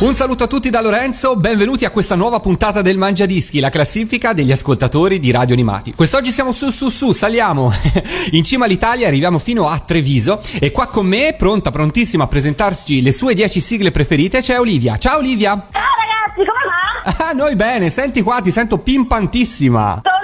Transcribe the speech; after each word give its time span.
Un 0.00 0.14
saluto 0.14 0.44
a 0.44 0.46
tutti 0.48 0.70
da 0.70 0.82
Lorenzo, 0.82 1.36
benvenuti 1.36 1.84
a 1.84 1.90
questa 1.90 2.16
nuova 2.16 2.40
puntata 2.40 2.82
del 2.82 2.98
Mangia 2.98 3.26
Dischi, 3.26 3.60
la 3.60 3.70
classifica 3.70 4.32
degli 4.32 4.50
ascoltatori 4.50 5.20
di 5.20 5.30
Radio 5.30 5.54
Animati. 5.54 5.94
Quest'oggi 5.94 6.32
siamo 6.32 6.52
su 6.52 6.70
su 6.70 6.90
su, 6.90 7.12
saliamo 7.12 7.72
in 8.32 8.42
cima 8.42 8.64
all'Italia, 8.64 9.06
arriviamo 9.06 9.38
fino 9.38 9.68
a 9.68 9.78
Treviso 9.78 10.42
e 10.58 10.72
qua 10.72 10.88
con 10.88 11.06
me, 11.06 11.36
pronta, 11.38 11.70
prontissima 11.70 12.24
a 12.24 12.26
presentarci 12.26 13.02
le 13.02 13.12
sue 13.12 13.34
10 13.34 13.60
sigle 13.60 13.92
preferite, 13.92 14.40
c'è 14.40 14.58
Olivia. 14.58 14.98
Ciao 14.98 15.18
Olivia! 15.18 15.50
Ciao 15.70 15.82
ragazzi, 15.96 16.50
come 16.50 17.16
va? 17.16 17.28
Ah, 17.28 17.32
noi 17.32 17.54
bene, 17.54 17.88
senti 17.88 18.20
qua, 18.20 18.40
ti 18.42 18.50
sento 18.50 18.78
pimpantissima. 18.78 20.02
Sono 20.02 20.23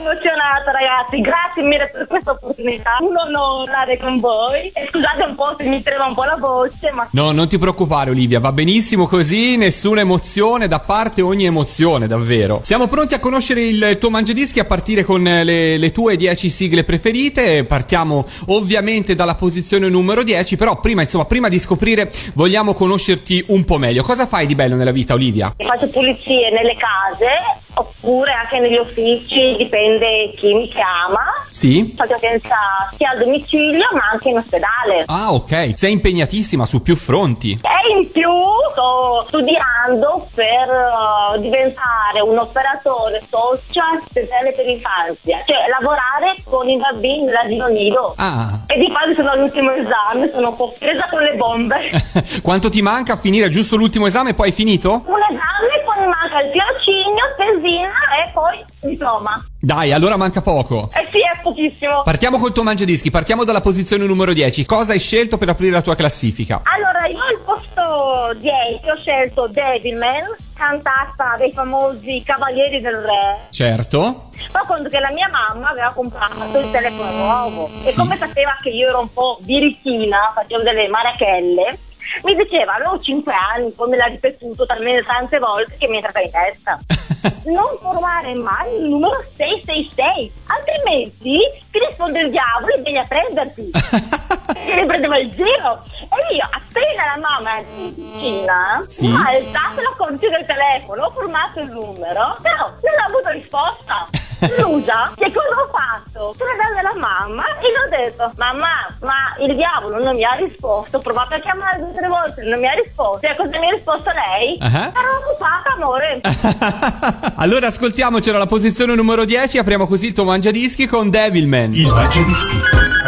emozionata 0.00 0.70
ragazzi, 0.72 1.20
grazie 1.20 1.62
mille 1.62 1.90
per 1.92 2.06
questa 2.06 2.32
opportunità, 2.32 2.96
un 3.00 3.16
onore 3.16 3.98
con 3.98 4.18
voi. 4.18 4.70
E 4.72 4.88
scusate 4.90 5.22
un 5.22 5.34
po' 5.34 5.54
se 5.56 5.64
mi 5.64 5.82
trema 5.82 6.06
un 6.06 6.14
po' 6.14 6.24
la 6.24 6.36
voce, 6.38 6.90
ma 6.92 7.06
No, 7.12 7.32
non 7.32 7.48
ti 7.48 7.58
preoccupare 7.58 8.10
Olivia, 8.10 8.40
va 8.40 8.52
benissimo 8.52 9.06
così, 9.06 9.56
nessuna 9.56 10.00
emozione, 10.00 10.68
da 10.68 10.80
parte 10.80 11.22
ogni 11.22 11.44
emozione, 11.44 12.06
davvero. 12.06 12.60
Siamo 12.62 12.86
pronti 12.86 13.14
a 13.14 13.20
conoscere 13.20 13.62
il 13.62 13.98
tuo 13.98 14.10
mangiadischi 14.10 14.60
a 14.60 14.64
partire 14.64 15.04
con 15.04 15.22
le, 15.22 15.76
le 15.76 15.92
tue 15.92 16.16
10 16.16 16.48
sigle 16.48 16.84
preferite. 16.84 17.64
Partiamo 17.64 18.24
ovviamente 18.48 19.14
dalla 19.14 19.34
posizione 19.34 19.88
numero 19.88 20.22
10, 20.22 20.56
però 20.56 20.80
prima, 20.80 21.02
insomma, 21.02 21.26
prima 21.26 21.48
di 21.48 21.58
scoprire 21.58 22.10
vogliamo 22.34 22.74
conoscerti 22.74 23.44
un 23.48 23.64
po' 23.64 23.78
meglio. 23.78 24.02
Cosa 24.02 24.26
fai 24.26 24.46
di 24.46 24.54
bello 24.54 24.76
nella 24.76 24.92
vita 24.92 25.14
Olivia? 25.14 25.54
faccio 25.56 25.88
pulizie 25.88 26.50
nelle 26.50 26.74
case 26.74 27.69
oppure 27.74 28.32
anche 28.32 28.58
negli 28.58 28.76
uffici, 28.76 29.54
dipende 29.56 30.32
chi 30.36 30.54
mi 30.54 30.68
chiama. 30.68 31.20
Sì? 31.50 31.94
Faccio 31.96 32.14
assistenza 32.14 32.56
sia 32.96 33.10
al 33.10 33.18
domicilio 33.18 33.88
ma 33.92 34.10
anche 34.12 34.28
in 34.30 34.36
ospedale. 34.38 35.04
Ah, 35.06 35.32
ok, 35.32 35.72
sei 35.74 35.92
impegnatissima 35.92 36.66
su 36.66 36.82
più 36.82 36.96
fronti. 36.96 37.52
E 37.62 37.96
in 37.96 38.10
più 38.10 38.30
sto 38.72 39.24
studiando 39.28 40.28
per 40.34 40.68
eh, 40.68 41.40
diventare 41.40 42.20
un 42.20 42.38
operatore 42.38 43.20
social 43.28 44.00
speciale 44.04 44.52
per 44.52 44.64
l'infanzia, 44.66 45.42
cioè 45.46 45.56
lavorare 45.68 46.36
con 46.44 46.68
i 46.68 46.76
bambini 46.76 47.26
dell'asilo 47.26 47.66
nido. 47.68 48.14
Ah, 48.16 48.60
E 48.66 48.78
di 48.78 48.90
fatto 48.92 49.14
sono 49.14 49.30
all'ultimo 49.30 49.70
esame, 49.72 50.30
sono 50.30 50.48
un 50.50 50.56
po' 50.56 50.74
presa 50.78 51.06
con 51.10 51.20
le 51.22 51.34
bombe. 51.36 51.90
quanto 52.42 52.68
ti 52.68 52.82
manca 52.82 53.14
a 53.14 53.16
finire 53.16 53.48
giusto 53.48 53.76
l'ultimo 53.76 54.06
esame 54.06 54.30
e 54.30 54.34
poi 54.34 54.48
hai 54.48 54.52
finito? 54.54 55.02
Un 55.06 55.20
esame, 55.30 55.82
poi 55.84 56.00
mi 56.00 56.06
manca 56.08 56.40
il 56.40 56.50
tirocinio, 56.52 56.99
tesina 57.40 57.88
e 58.22 58.30
poi 58.32 58.64
diploma. 58.82 59.42
Dai, 59.58 59.92
allora 59.92 60.16
manca 60.16 60.40
poco. 60.42 60.90
Eh 60.92 61.06
sì, 61.10 61.18
è 61.18 61.40
pochissimo. 61.42 62.02
Partiamo 62.02 62.38
col 62.38 62.52
tuo 62.52 62.62
mangiadischi, 62.62 63.10
partiamo 63.10 63.44
dalla 63.44 63.60
posizione 63.62 64.04
numero 64.04 64.32
10. 64.32 64.66
Cosa 64.66 64.92
hai 64.92 64.98
scelto 64.98 65.38
per 65.38 65.48
aprire 65.48 65.72
la 65.72 65.80
tua 65.82 65.94
classifica? 65.94 66.60
Allora, 66.64 67.06
io 67.06 67.18
al 67.22 67.40
posto 67.44 68.34
10 68.38 68.88
ho 68.90 68.96
scelto 68.96 69.48
Devilman, 69.48 70.24
cantata 70.54 71.36
dei 71.38 71.52
famosi 71.52 72.22
Cavalieri 72.24 72.80
del 72.80 72.96
Re. 72.96 73.38
Certo. 73.50 74.28
Ma 74.52 74.64
conto 74.66 74.88
che 74.88 74.98
la 75.00 75.10
mia 75.12 75.28
mamma 75.30 75.70
aveva 75.70 75.92
comprato 75.94 76.58
il 76.58 76.70
telefono 76.70 77.10
nuovo 77.12 77.68
e 77.84 77.90
Sì. 77.90 77.98
come 77.98 78.16
sapeva 78.16 78.56
che 78.62 78.70
io 78.70 78.88
ero 78.88 79.00
un 79.00 79.12
po' 79.12 79.38
birichina, 79.40 80.32
facevo 80.34 80.62
delle 80.62 80.88
marachelle, 80.88 81.78
mi 82.24 82.34
diceva, 82.34 82.74
avevo 82.74 82.98
5 82.98 83.32
anni, 83.32 83.70
poi 83.70 83.90
me 83.90 83.96
l'ha 83.96 84.06
ripetuto 84.06 84.64
talmente 84.66 85.04
tante 85.04 85.38
volte 85.38 85.76
che 85.78 85.86
mi 85.86 85.94
è 85.94 85.96
entrata 85.96 86.20
in 86.20 86.30
testa. 86.30 86.78
non 87.44 87.78
formare 87.80 88.34
mai 88.34 88.74
il 88.76 88.88
numero 88.88 89.22
666, 89.36 90.32
altrimenti 90.46 91.38
ti 91.70 91.78
risponde 91.86 92.20
il 92.20 92.30
diavolo 92.30 92.74
e 92.74 92.80
vieni 92.80 92.98
a 92.98 93.04
prenderti. 93.04 93.70
e 94.66 94.74
mi 94.74 94.86
prendeva 94.86 95.18
il 95.18 95.30
giro. 95.32 95.82
E 96.00 96.34
io, 96.34 96.48
appena 96.50 97.14
la 97.14 97.20
mamma 97.20 97.56
è 97.58 97.64
vicina, 97.64 98.84
Sì. 98.86 99.06
ha 99.06 99.28
alzato 99.28 99.80
la 99.82 99.94
corsia 99.96 100.30
del 100.30 100.46
telefono, 100.46 101.04
ho 101.04 101.10
formato 101.10 101.60
il 101.60 101.70
numero, 101.70 102.36
però 102.42 102.66
non 102.66 102.94
ho 102.98 103.06
avuto 103.08 103.30
risposta. 103.30 104.08
Scusa, 104.40 105.12
che 105.14 105.32
cosa 105.32 105.60
ho 105.60 105.68
fatto? 105.70 106.34
Sono 106.36 106.50
andata 106.50 106.74
dalla 106.74 106.94
mamma 106.98 107.44
e 107.58 107.66
le 107.68 107.78
ho 107.78 107.88
detto, 107.90 108.32
mamma, 108.36 108.68
ma 109.00 109.36
il 109.40 109.54
diavolo 109.54 110.02
non 110.02 110.14
mi 110.14 110.24
ha 110.24 110.32
risposto, 110.32 110.96
ho 110.96 111.00
provato 111.00 111.34
a 111.34 111.38
chiamare 111.38 111.78
due 111.78 111.88
o 111.88 111.92
tre 111.92 112.08
volte, 112.08 112.42
non 112.44 112.58
mi 112.58 112.66
ha 112.66 112.72
risposto. 112.72 113.26
E 113.26 113.36
cosa 113.36 113.58
mi 113.58 113.66
ha 113.66 113.70
risposto 113.70 114.10
lei? 114.10 114.56
Ah. 114.60 114.92
Ero 114.94 115.18
occupata, 115.24 115.72
amore. 115.74 116.20
allora 117.36 117.66
ascoltiamocelo 117.66 118.36
alla 118.36 118.46
posizione 118.46 118.94
numero 118.94 119.24
10, 119.24 119.58
apriamo 119.58 119.86
così 119.86 120.06
il 120.08 120.12
tuo 120.14 120.24
mangiadischi 120.24 120.86
con 120.86 121.10
Devilman. 121.10 121.74
Il 121.74 121.88
Mangiadischi. 121.88 122.60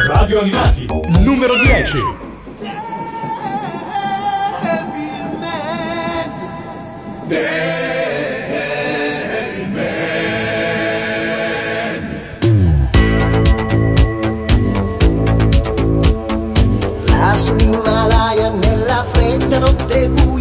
Radio 0.06 0.40
Animati. 0.40 0.86
Numero 1.20 1.56
10. 1.56 2.30
Là 7.28 8.31
frente, 19.04 19.46
eu 19.52 19.60
não 19.60 19.72
devo 19.72 20.31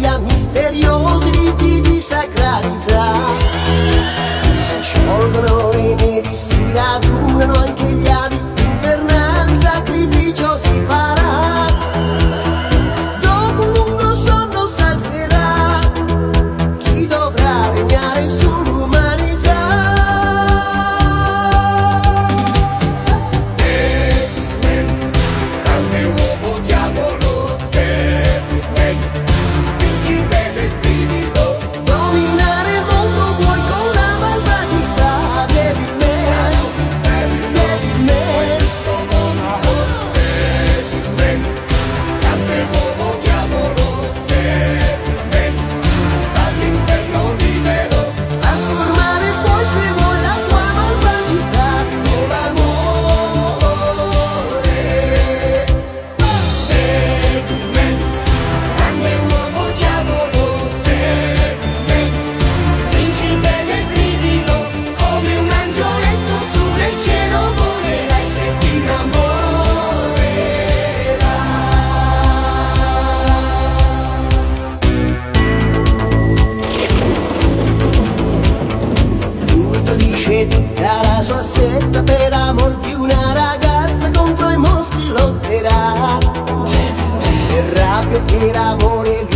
rabbia 88.50 89.02
e 89.04 89.24
per 89.26 89.31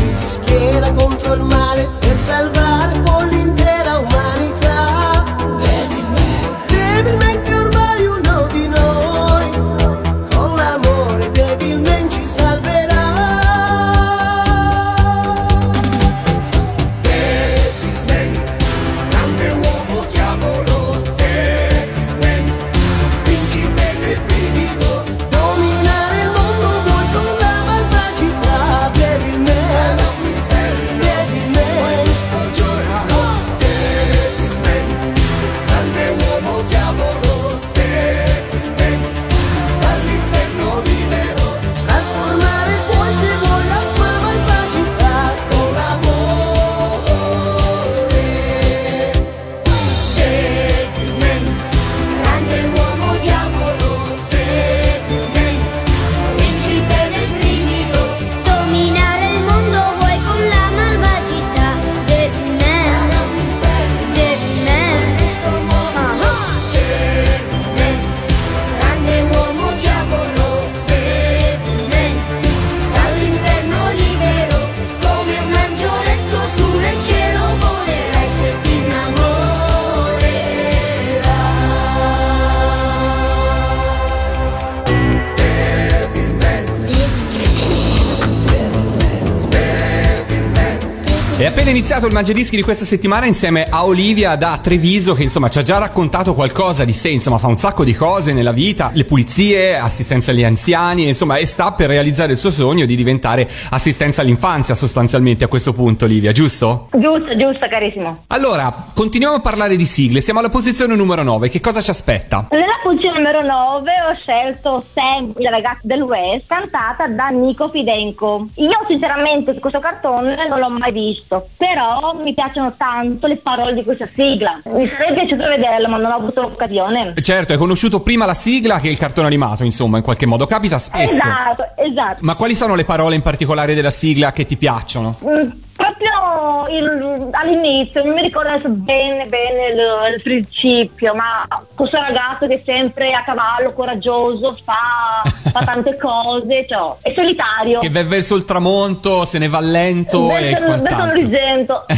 iniziato 91.77 92.07
il 92.07 92.15
Mangiadischi 92.15 92.57
di 92.57 92.63
questa 92.63 92.87
settimana 92.87 93.27
insieme 93.27 93.67
a 93.69 93.85
Olivia 93.85 94.35
da 94.37 94.59
Treviso 94.63 95.13
che 95.13 95.23
insomma 95.23 95.51
ci 95.51 95.59
ha 95.59 95.63
già 95.63 95.77
raccontato 95.77 96.33
qualcosa 96.33 96.87
di 96.87 96.95
sé, 96.95 97.11
insomma 97.11 97.37
fa 97.37 97.49
un 97.49 97.59
sacco 97.59 97.85
di 97.85 97.95
cose 97.95 98.33
nella 98.33 98.53
vita, 98.53 98.91
le 98.95 99.05
pulizie, 99.05 99.77
assistenza 99.77 100.31
agli 100.31 100.43
anziani, 100.43 101.07
insomma 101.07 101.37
e 101.37 101.45
sta 101.45 101.73
per 101.73 101.89
realizzare 101.89 102.33
il 102.33 102.39
suo 102.39 102.51
sogno 102.51 102.87
di 102.87 102.97
diventare 102.97 103.47
assistenza 103.69 104.23
all'infanzia 104.23 104.75
sostanzialmente 104.75 105.45
a 105.45 105.49
questo 105.49 105.75
punto 105.75 106.07
Olivia, 106.07 106.33
giusto? 106.33 106.89
Giusto, 106.93 107.37
giusto, 107.37 107.69
carissimo. 107.69 108.25
Allora, 108.29 108.73
continuiamo 108.95 109.37
a 109.37 109.41
parlare 109.41 109.77
di 109.77 109.85
sigle, 109.85 110.23
siamo 110.23 110.39
alla 110.39 110.49
posizione 110.49 110.97
numero 110.97 111.23
9, 111.25 111.51
che 111.51 111.61
cosa 111.61 111.83
ci 111.83 111.91
aspetta? 111.91 112.47
Nella 112.53 112.81
posizione 112.83 113.19
numero 113.19 113.43
9 113.43 113.91
ho 114.09 114.17
scelto 114.23 114.83
Sam, 114.95 115.35
il 115.37 115.51
ragazzo 115.51 115.81
del 115.83 116.01
West, 116.01 116.47
cantata 116.47 117.07
da 117.07 117.29
Nico 117.29 117.69
Fidenco. 117.69 118.47
Io 118.55 118.79
sinceramente 118.89 119.59
questo 119.59 119.79
cartone 119.79 120.49
non 120.49 120.59
l'ho 120.59 120.71
mai 120.71 120.93
visto, 120.93 121.49
però 121.67 122.15
mi 122.23 122.33
piacciono 122.33 122.73
tanto 122.77 123.27
le 123.27 123.39
parole 123.39 123.75
di 123.75 123.83
questa 123.83 124.09
sigla. 124.15 124.61
Mi 124.67 124.89
sarebbe 124.89 125.25
piaciuto 125.25 125.49
vederlo, 125.49 125.89
ma 125.89 125.97
non 125.97 126.13
ho 126.13 126.17
avuto 126.17 126.43
l'occasione. 126.43 127.15
Certo, 127.21 127.53
hai 127.53 127.59
conosciuto 127.59 128.01
prima 128.01 128.25
la 128.25 128.35
sigla 128.35 128.79
che 128.79 128.89
il 128.89 128.97
cartone 128.97 129.27
animato, 129.27 129.65
insomma, 129.65 129.97
in 129.97 130.05
qualche 130.05 130.27
modo 130.27 130.47
capita 130.47 130.79
spesso. 130.79 131.15
Esatto, 131.15 131.67
esatto. 131.77 132.19
Ma 132.21 132.37
quali 132.37 132.55
sono 132.55 132.77
le 132.77 132.85
parole 132.85 133.17
in 133.17 133.23
particolare 133.23 133.75
della 133.75 133.91
sigla 133.91 134.33
che 134.33 134.47
ti 134.47 134.57
piacciono? 134.57 135.17
Mm, 135.27 135.49
Proprio 135.77 136.67
il- 136.71 137.29
all'inizio, 137.33 138.03
non 138.05 138.15
mi 138.15 138.23
ricordo 138.23 138.49
adesso 138.49 138.69
bene 138.69 139.27
bene 139.27 139.67
il, 139.69 140.15
il 140.17 140.23
principio, 140.23 141.15
ma 141.15 141.47
questo 141.75 141.97
ragazzo 141.99 142.47
che 142.47 142.55
è 142.55 142.63
sempre 142.65 143.13
a 143.13 143.23
cavallo, 143.25 143.73
coraggioso, 143.73 144.59
fa, 144.65 145.23
fa 145.51 145.61
tante 145.65 145.97
cose, 145.99 146.67
cioè, 146.69 146.97
è 147.03 147.13
solitario. 147.15 147.81
Che 147.81 147.91
va 147.91 148.05
verso 148.05 148.35
il 148.37 148.45
tramonto, 148.45 149.25
se 149.25 149.39
ne 149.39 149.49
va 149.49 149.61
lento 149.61 150.31
e 150.31 150.41
verso, 150.41 150.51
verso 150.51 150.65
quant'altro. 150.65 151.07
l'orizzonto. 151.07 151.85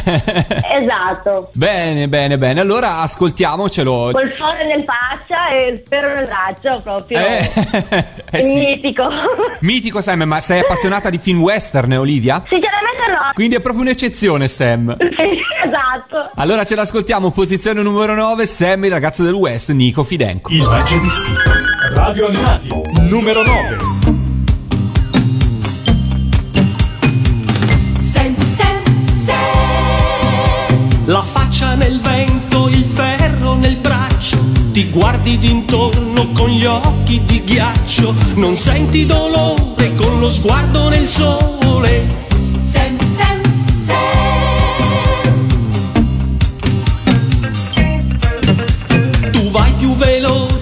esatto. 0.80 1.50
Bene, 1.52 2.08
bene, 2.08 2.38
bene. 2.38 2.60
Allora 2.60 2.98
ascoltiamocelo. 3.00 4.10
Col 4.12 4.34
sole 4.36 4.66
nel 4.66 4.84
faccia 4.84 5.48
e 5.50 5.66
il 5.68 5.82
spero 5.84 6.14
nel 6.14 6.26
braccio, 6.26 6.80
proprio. 6.82 7.18
Eh, 7.18 7.50
eh 8.30 8.42
sì. 8.42 8.54
Mitico. 8.58 9.08
Mitico 9.60 10.00
Sam, 10.00 10.22
ma 10.22 10.40
sei 10.40 10.60
appassionata 10.60 11.10
di 11.10 11.18
film 11.18 11.40
western, 11.40 11.92
Olivia? 11.92 12.42
Sinceramente 12.48 13.10
no. 13.10 13.30
Quindi 13.34 13.56
è 13.56 13.60
proprio 13.68 13.82
un'eccezione, 13.82 14.48
Sam. 14.48 14.96
Esatto. 15.68 16.30
Allora 16.36 16.64
ce 16.64 16.74
l'ascoltiamo, 16.74 17.30
posizione 17.30 17.82
numero 17.82 18.14
9, 18.14 18.46
Sam, 18.46 18.84
il 18.84 18.90
ragazzo 18.90 19.22
del 19.22 19.34
West, 19.34 19.70
Nico 19.72 20.02
Fidenco. 20.02 20.50
Il 20.50 20.62
Mangiadischi. 20.62 21.32
Radio 21.92 22.28
Animati. 22.28 22.70
Numero 23.10 23.42
9. 23.42 23.76
Sam, 28.10 28.34
Sam, 28.56 28.82
Sam. 29.26 29.44
La 31.04 31.20
faccia 31.20 31.74
nel 31.74 32.00
vento, 32.00 32.68
il 32.68 32.84
ferro 32.84 33.54
nel 33.54 33.76
braccio, 33.76 34.38
ti 34.72 34.88
guardi 34.90 35.36
d'intorno 35.36 36.28
con 36.32 36.48
gli 36.48 36.64
occhi 36.64 37.20
di 37.26 37.42
ghiaccio, 37.44 38.14
non 38.36 38.56
senti 38.56 39.04
dolore 39.04 39.94
con 39.96 40.18
lo 40.18 40.30
sguardo 40.30 40.88
nel 40.88 41.06
sole. 41.06 42.27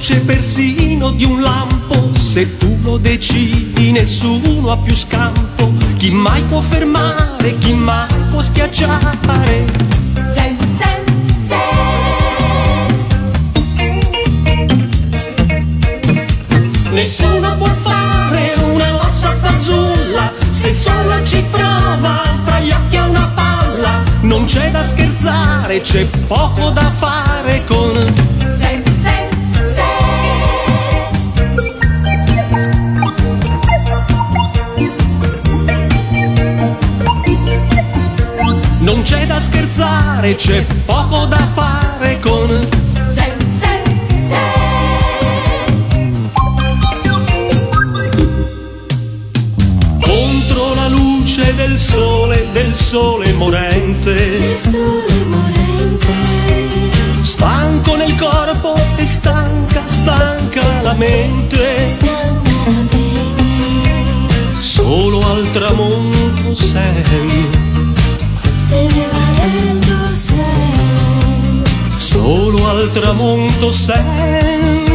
Veloce 0.07 0.21
persino 0.21 1.11
di 1.11 1.25
un 1.25 1.41
lampo, 1.41 2.11
se 2.15 2.59
tu 2.59 2.79
lo 2.83 2.97
decidi 2.97 3.91
nessuno 3.91 4.71
ha 4.71 4.77
più 4.77 4.95
scampo, 4.95 5.73
chi 5.97 6.11
mai 6.11 6.43
può 6.43 6.61
fermare, 6.61 7.59
chi 7.59 7.73
mai 7.73 8.07
può 8.31 8.41
schiacciare. 8.41 9.65
Nessuno 16.91 17.57
può 17.57 17.67
fare 17.67 18.55
una 18.73 18.93
mossa 18.93 19.35
fazulla 19.35 20.33
se 20.51 20.73
solo 20.73 21.23
ci 21.25 21.45
prova 21.51 22.23
fra 22.45 22.61
gli 22.61 22.71
occhi 22.71 22.97
a 22.97 23.05
una 23.05 23.31
palla. 23.35 24.03
Non 24.21 24.45
c'è 24.45 24.71
da 24.71 24.85
scherzare, 24.85 25.81
c'è 25.81 26.07
poco 26.27 26.71
da 26.71 26.91
fare 26.91 27.65
con 27.67 28.36
c'è 39.07 39.25
da 39.25 39.41
scherzare, 39.41 40.35
c'è 40.35 40.65
poco 40.85 41.27
da 41.27 41.37
fare 41.37 42.19
con 42.19 42.49
Sam, 43.15 43.39
Sam, 43.61 43.83
contro 50.01 50.75
la 50.75 50.89
luce 50.89 51.55
del 51.55 51.79
sole, 51.79 52.49
del 52.51 52.75
sole 52.75 53.33
morente. 53.35 54.59
Sole 54.59 55.25
morente. 55.29 56.13
Stanco 57.23 57.95
nel 57.95 58.17
corpo 58.17 58.75
e 58.97 59.07
stanca, 59.07 59.83
stanca 59.85 60.83
la 60.83 60.95
mente. 60.95 61.97
Solo 64.59 65.21
al 65.31 65.47
tramonto 65.53 66.55
Sam, 66.57 67.66
Se 68.69 68.75
ne 68.75 69.07
va 69.13 69.27
lento 69.39 69.97
Sam. 70.13 71.63
solo 71.99 72.69
al 72.69 72.91
tramonto 72.93 73.71
Sam. 73.71 74.86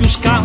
Nessuno 0.00 0.30
ha 0.30 0.39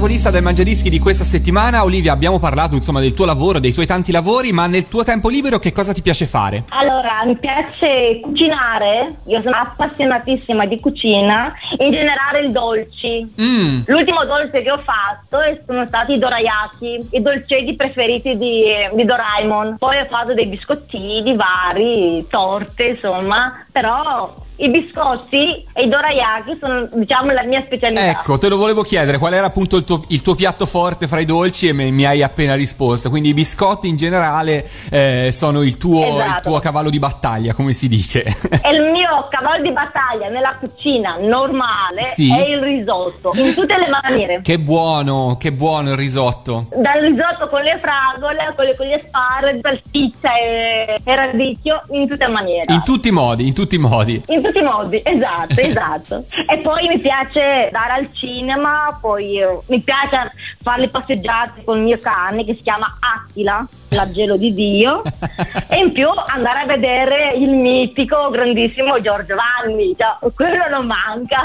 protagonista 0.00 0.30
del 0.30 0.42
Mangiadischi 0.42 0.88
di 0.88 0.98
questa 0.98 1.24
settimana. 1.24 1.84
Olivia, 1.84 2.12
abbiamo 2.12 2.38
parlato 2.38 2.74
insomma 2.74 3.00
del 3.00 3.12
tuo 3.12 3.26
lavoro, 3.26 3.60
dei 3.60 3.74
tuoi 3.74 3.84
tanti 3.84 4.12
lavori, 4.12 4.50
ma 4.50 4.66
nel 4.66 4.88
tuo 4.88 5.04
tempo 5.04 5.28
libero 5.28 5.58
che 5.58 5.72
cosa 5.72 5.92
ti 5.92 6.00
piace 6.00 6.24
fare? 6.24 6.64
Allora, 6.70 7.22
mi 7.26 7.36
piace 7.36 8.18
cucinare, 8.22 9.16
io 9.26 9.42
sono 9.42 9.56
appassionatissima 9.56 10.64
di 10.64 10.80
cucina, 10.80 11.52
in 11.76 11.90
generale 11.90 12.46
i 12.46 12.50
dolci. 12.50 13.30
Mm. 13.38 13.80
L'ultimo 13.84 14.24
dolce 14.24 14.62
che 14.62 14.70
ho 14.70 14.78
fatto 14.78 15.36
sono 15.66 15.86
stati 15.86 16.14
i 16.14 16.18
dorayaki, 16.18 17.08
i 17.10 17.20
dolcetti 17.20 17.76
preferiti 17.76 18.38
di, 18.38 18.64
di 18.94 19.04
Doraemon. 19.04 19.76
Poi 19.76 19.98
ho 19.98 20.06
fatto 20.08 20.32
dei 20.32 20.46
biscottini 20.46 21.36
vari, 21.36 22.26
torte, 22.30 22.84
insomma, 22.84 23.66
però 23.70 24.32
i 24.60 24.70
biscotti 24.70 25.64
e 25.72 25.82
i 25.84 25.88
dorayaki 25.88 26.56
sono 26.60 26.88
diciamo 26.92 27.32
la 27.32 27.42
mia 27.44 27.62
specialità. 27.66 28.10
Ecco, 28.10 28.38
te 28.38 28.48
lo 28.48 28.56
volevo 28.56 28.82
chiedere, 28.82 29.18
qual 29.18 29.32
era 29.32 29.46
appunto 29.46 29.76
il 29.76 29.84
tuo, 29.84 30.02
il 30.08 30.22
tuo 30.22 30.34
piatto 30.34 30.66
forte 30.66 31.08
fra 31.08 31.20
i 31.20 31.24
dolci 31.24 31.68
e 31.68 31.72
me- 31.72 31.90
mi 31.90 32.04
hai 32.04 32.22
appena 32.22 32.54
risposto. 32.54 33.08
Quindi 33.10 33.30
i 33.30 33.34
biscotti 33.34 33.88
in 33.88 33.96
generale 33.96 34.68
eh, 34.90 35.30
sono 35.32 35.62
il 35.62 35.76
tuo, 35.76 36.06
il 36.08 36.20
Esatto. 36.20 36.50
tuo 36.50 36.58
cavallo 36.60 36.90
di 36.90 36.98
battaglia, 36.98 37.54
come 37.54 37.72
si 37.72 37.88
dice. 37.88 38.22
E 38.22 38.70
il 38.70 38.90
mio 38.90 39.28
cavallo 39.30 39.62
di 39.62 39.72
battaglia 39.72 40.28
nella 40.28 40.56
cucina 40.58 41.16
normale 41.20 42.02
Sì. 42.04 42.30
è 42.32 42.46
il 42.48 42.58
risotto, 42.60 43.32
in 43.34 43.54
tutte 43.54 43.74
le 43.78 43.88
maniere. 43.88 44.40
che 44.42 44.58
buono, 44.58 45.36
che 45.38 45.52
buono 45.52 45.90
il 45.90 45.96
risotto. 45.96 46.66
Dal 46.76 47.00
risotto 47.00 47.48
con 47.48 47.62
le 47.62 47.78
fragole, 47.80 48.52
con, 48.56 48.64
le, 48.66 48.76
con 48.76 48.86
gli 48.86 48.92
asparagi, 48.92 49.60
salsiccia 49.62 50.34
e, 50.36 50.96
e 51.02 51.14
radicchio, 51.16 51.82
in 51.92 52.08
tutte 52.08 52.26
le 52.26 52.32
maniere. 52.32 52.72
In 52.72 52.82
tutti 52.84 53.08
i 53.08 53.12
modi, 53.12 53.46
in 53.46 53.54
tutti 53.54 53.74
i 53.76 53.78
modi. 53.78 54.22
In 54.28 54.42
tutti 54.50 54.58
i 54.58 54.62
modi, 54.62 55.00
esatto, 55.04 55.54
esatto. 55.60 56.24
E 56.48 56.58
poi 56.58 56.88
mi 56.88 56.98
piace 56.98 57.70
andare 57.72 57.92
al 57.92 58.12
cinema, 58.12 58.98
poi 59.00 59.40
eh, 59.40 59.58
mi 59.66 59.80
piace 59.80 60.32
fare 60.62 60.82
le 60.82 60.88
passeggiate 60.88 61.64
con 61.64 61.78
il 61.78 61.84
mio 61.84 61.98
cane 62.00 62.44
che 62.44 62.54
si 62.56 62.62
chiama 62.62 62.98
Attila, 62.98 63.66
l'angelo 63.90 64.36
di 64.36 64.52
Dio, 64.52 65.02
e 65.70 65.78
in 65.78 65.92
più 65.92 66.08
andare 66.08 66.60
a 66.60 66.66
vedere 66.66 67.34
il 67.34 67.50
mitico, 67.50 68.30
grandissimo 68.30 69.00
Giorgio 69.00 69.36
Vanni, 69.36 69.94
cioè, 69.96 70.32
quello 70.34 70.68
non 70.68 70.86
manca. 70.86 71.42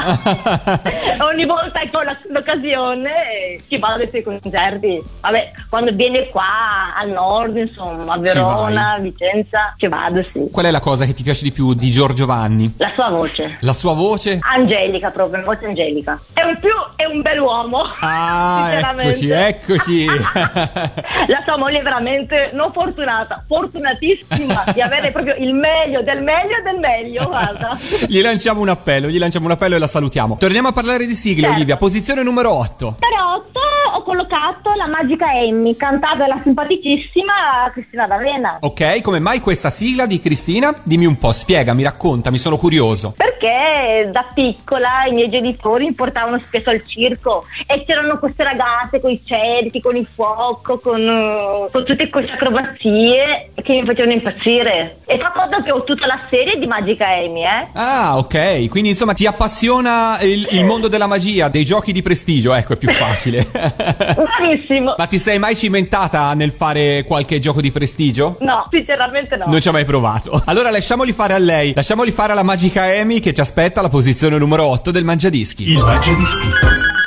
Ogni 1.23 1.45
volta 1.45 1.79
che 1.79 1.95
ho 1.95 2.01
l'occasione 2.29 3.57
ci 3.67 3.77
vado 3.77 4.01
ai 4.01 4.09
suoi 4.09 4.23
concerti. 4.23 5.03
Vabbè, 5.21 5.51
quando 5.69 5.91
viene 5.93 6.29
qua 6.29 6.95
al 6.95 7.09
nord, 7.09 7.57
insomma, 7.57 8.13
a 8.13 8.17
Verona, 8.17 8.97
Vicenza, 8.99 9.75
ci 9.77 9.87
vado, 9.87 10.23
sì. 10.31 10.49
Qual 10.51 10.65
è 10.65 10.71
la 10.71 10.79
cosa 10.79 11.05
che 11.05 11.13
ti 11.13 11.23
piace 11.23 11.43
di 11.43 11.51
più 11.51 11.73
di 11.73 11.91
Giorgio 11.91 12.25
Vanni? 12.25 12.73
La 12.77 12.91
sua 12.95 13.09
voce. 13.09 13.57
La 13.61 13.73
sua 13.73 13.93
voce? 13.93 14.39
Angelica 14.41 15.11
proprio, 15.11 15.41
una 15.41 15.53
voce 15.53 15.65
angelica. 15.65 16.19
È 16.33 16.41
un 16.41 16.57
più, 16.59 16.71
è 16.95 17.05
un 17.05 17.21
bell'uomo. 17.21 17.83
Ah, 17.99 18.69
eccoci, 18.71 19.29
eccoci. 19.29 20.05
La 21.27 21.41
sua 21.45 21.57
moglie 21.57 21.79
è 21.79 21.83
veramente 21.83 22.49
non 22.53 22.71
fortunata, 22.71 23.43
fortunatissima 23.47 24.63
di 24.73 24.81
avere 24.81 25.11
proprio 25.11 25.35
il 25.35 25.53
meglio 25.53 26.01
del 26.01 26.23
meglio 26.23 26.61
del 26.63 26.79
meglio, 26.79 27.27
guarda. 27.27 27.71
gli 28.07 28.21
lanciamo 28.21 28.61
un 28.61 28.69
appello, 28.69 29.07
gli 29.07 29.19
lanciamo 29.19 29.45
un 29.45 29.51
appello 29.51 29.75
e 29.75 29.79
la 29.79 29.87
salutiamo. 29.87 30.37
Torniamo 30.37 30.69
a 30.69 30.71
parlare 30.71 31.05
di 31.05 31.13
sigle, 31.13 31.41
Certo. 31.41 31.55
Olivia. 31.55 31.77
Posizione 31.77 32.23
numero 32.23 32.53
8. 32.53 32.95
Per 32.99 33.09
8 33.09 33.59
ho 33.59 33.74
collocato 34.05 34.73
la 34.75 34.87
magica 34.87 35.25
Amy, 35.25 35.75
cantata 35.75 36.15
dalla 36.15 36.39
simpaticissima 36.41 37.69
Cristina 37.73 38.05
D'Avena. 38.05 38.59
Ok, 38.61 39.01
come 39.01 39.19
mai 39.19 39.39
questa 39.39 39.71
sigla 39.71 40.05
di 40.05 40.19
Cristina? 40.19 40.73
Dimmi 40.83 41.05
un 41.05 41.17
po', 41.17 41.31
spiegami, 41.31 41.81
raccontami, 41.81 42.37
sono 42.37 42.57
curioso. 42.57 43.15
Perché 43.17 44.09
da 44.11 44.27
piccola 44.33 45.05
i 45.09 45.13
miei 45.13 45.27
genitori 45.27 45.85
mi 45.85 45.93
portavano 45.93 46.39
spesso 46.43 46.69
al 46.69 46.83
circo 46.85 47.45
e 47.65 47.83
c'erano 47.85 48.19
queste 48.19 48.43
ragazze 48.43 49.01
con 49.01 49.09
i 49.09 49.21
cerchi, 49.25 49.81
con 49.81 49.95
il 49.95 50.07
fuoco, 50.13 50.79
con, 50.79 51.01
eh, 51.01 51.69
con 51.71 51.83
tutte 51.83 52.07
queste 52.07 52.33
acrobazie 52.33 53.51
che 53.61 53.73
mi 53.73 53.85
facevano 53.85 54.13
impazzire. 54.13 54.99
E 55.05 55.17
fa 55.17 55.31
conto 55.31 55.63
che 55.63 55.71
ho 55.71 55.83
tutta 55.83 56.05
la 56.05 56.21
serie 56.29 56.59
di 56.59 56.67
Magica 56.67 57.07
Amy, 57.07 57.43
eh? 57.43 57.67
Ah, 57.73 58.17
ok, 58.17 58.69
quindi 58.69 58.89
insomma 58.89 59.13
ti 59.13 59.25
appassiona 59.25 60.19
il, 60.21 60.47
il 60.51 60.63
mondo 60.63 60.87
della 60.87 61.07
magia, 61.07 61.47
dei 61.47 61.65
giochi 61.65 61.91
di 61.91 62.03
prestigio, 62.03 62.53
ecco, 62.53 62.73
è 62.73 62.77
più 62.77 62.89
facile. 62.89 63.45
Bravissimo! 63.97 64.95
Ma 64.97 65.05
ti 65.07 65.19
sei 65.19 65.39
mai 65.39 65.55
cimentata 65.55 66.33
nel 66.33 66.51
fare 66.51 67.03
qualche 67.05 67.39
gioco 67.39 67.61
di 67.61 67.71
prestigio? 67.71 68.37
No, 68.39 68.67
sinceramente 68.69 69.35
no. 69.35 69.45
Non 69.47 69.61
ci 69.61 69.67
ha 69.67 69.71
mai 69.71 69.85
provato. 69.85 70.41
Allora 70.45 70.69
lasciamoli 70.69 71.11
fare 71.13 71.33
a 71.33 71.39
lei. 71.39 71.73
Lasciamoli 71.73 72.11
fare 72.11 72.33
alla 72.33 72.43
magica 72.43 72.83
Amy 72.83 73.19
che 73.19 73.33
ci 73.33 73.41
aspetta 73.41 73.79
alla 73.79 73.89
posizione 73.89 74.37
numero 74.37 74.65
8 74.65 74.91
del 74.91 75.03
Mangiadischi. 75.03 75.71
Il 75.71 75.79
Mangiadischi. 75.79 76.47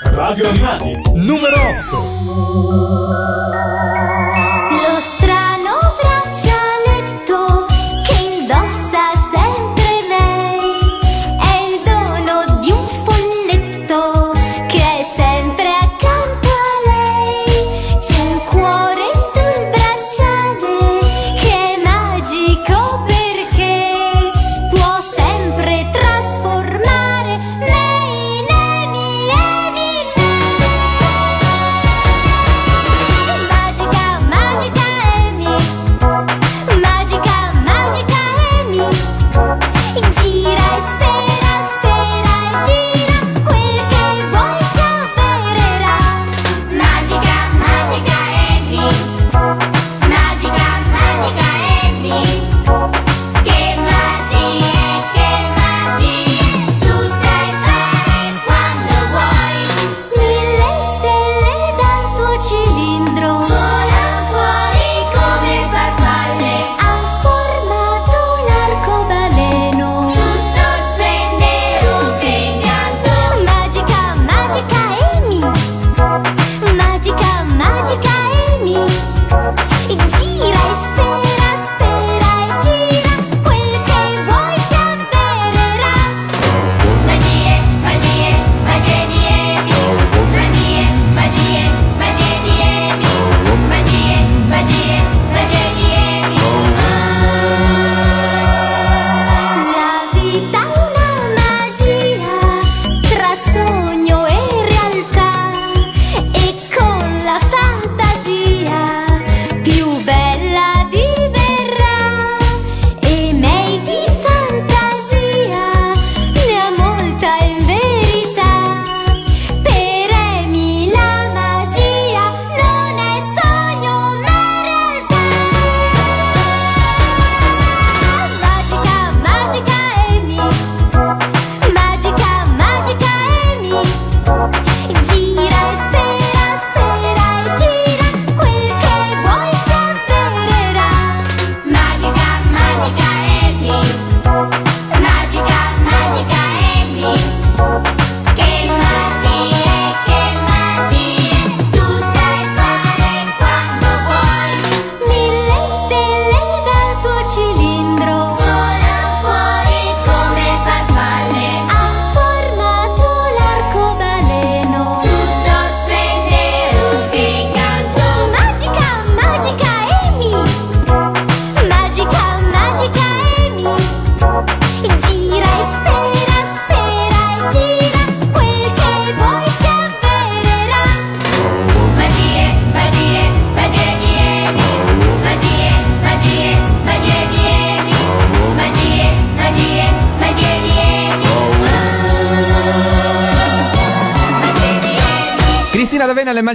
Radio 0.05 0.49
Animati. 0.49 0.93
Numero 1.15 1.57
8. 1.91 3.28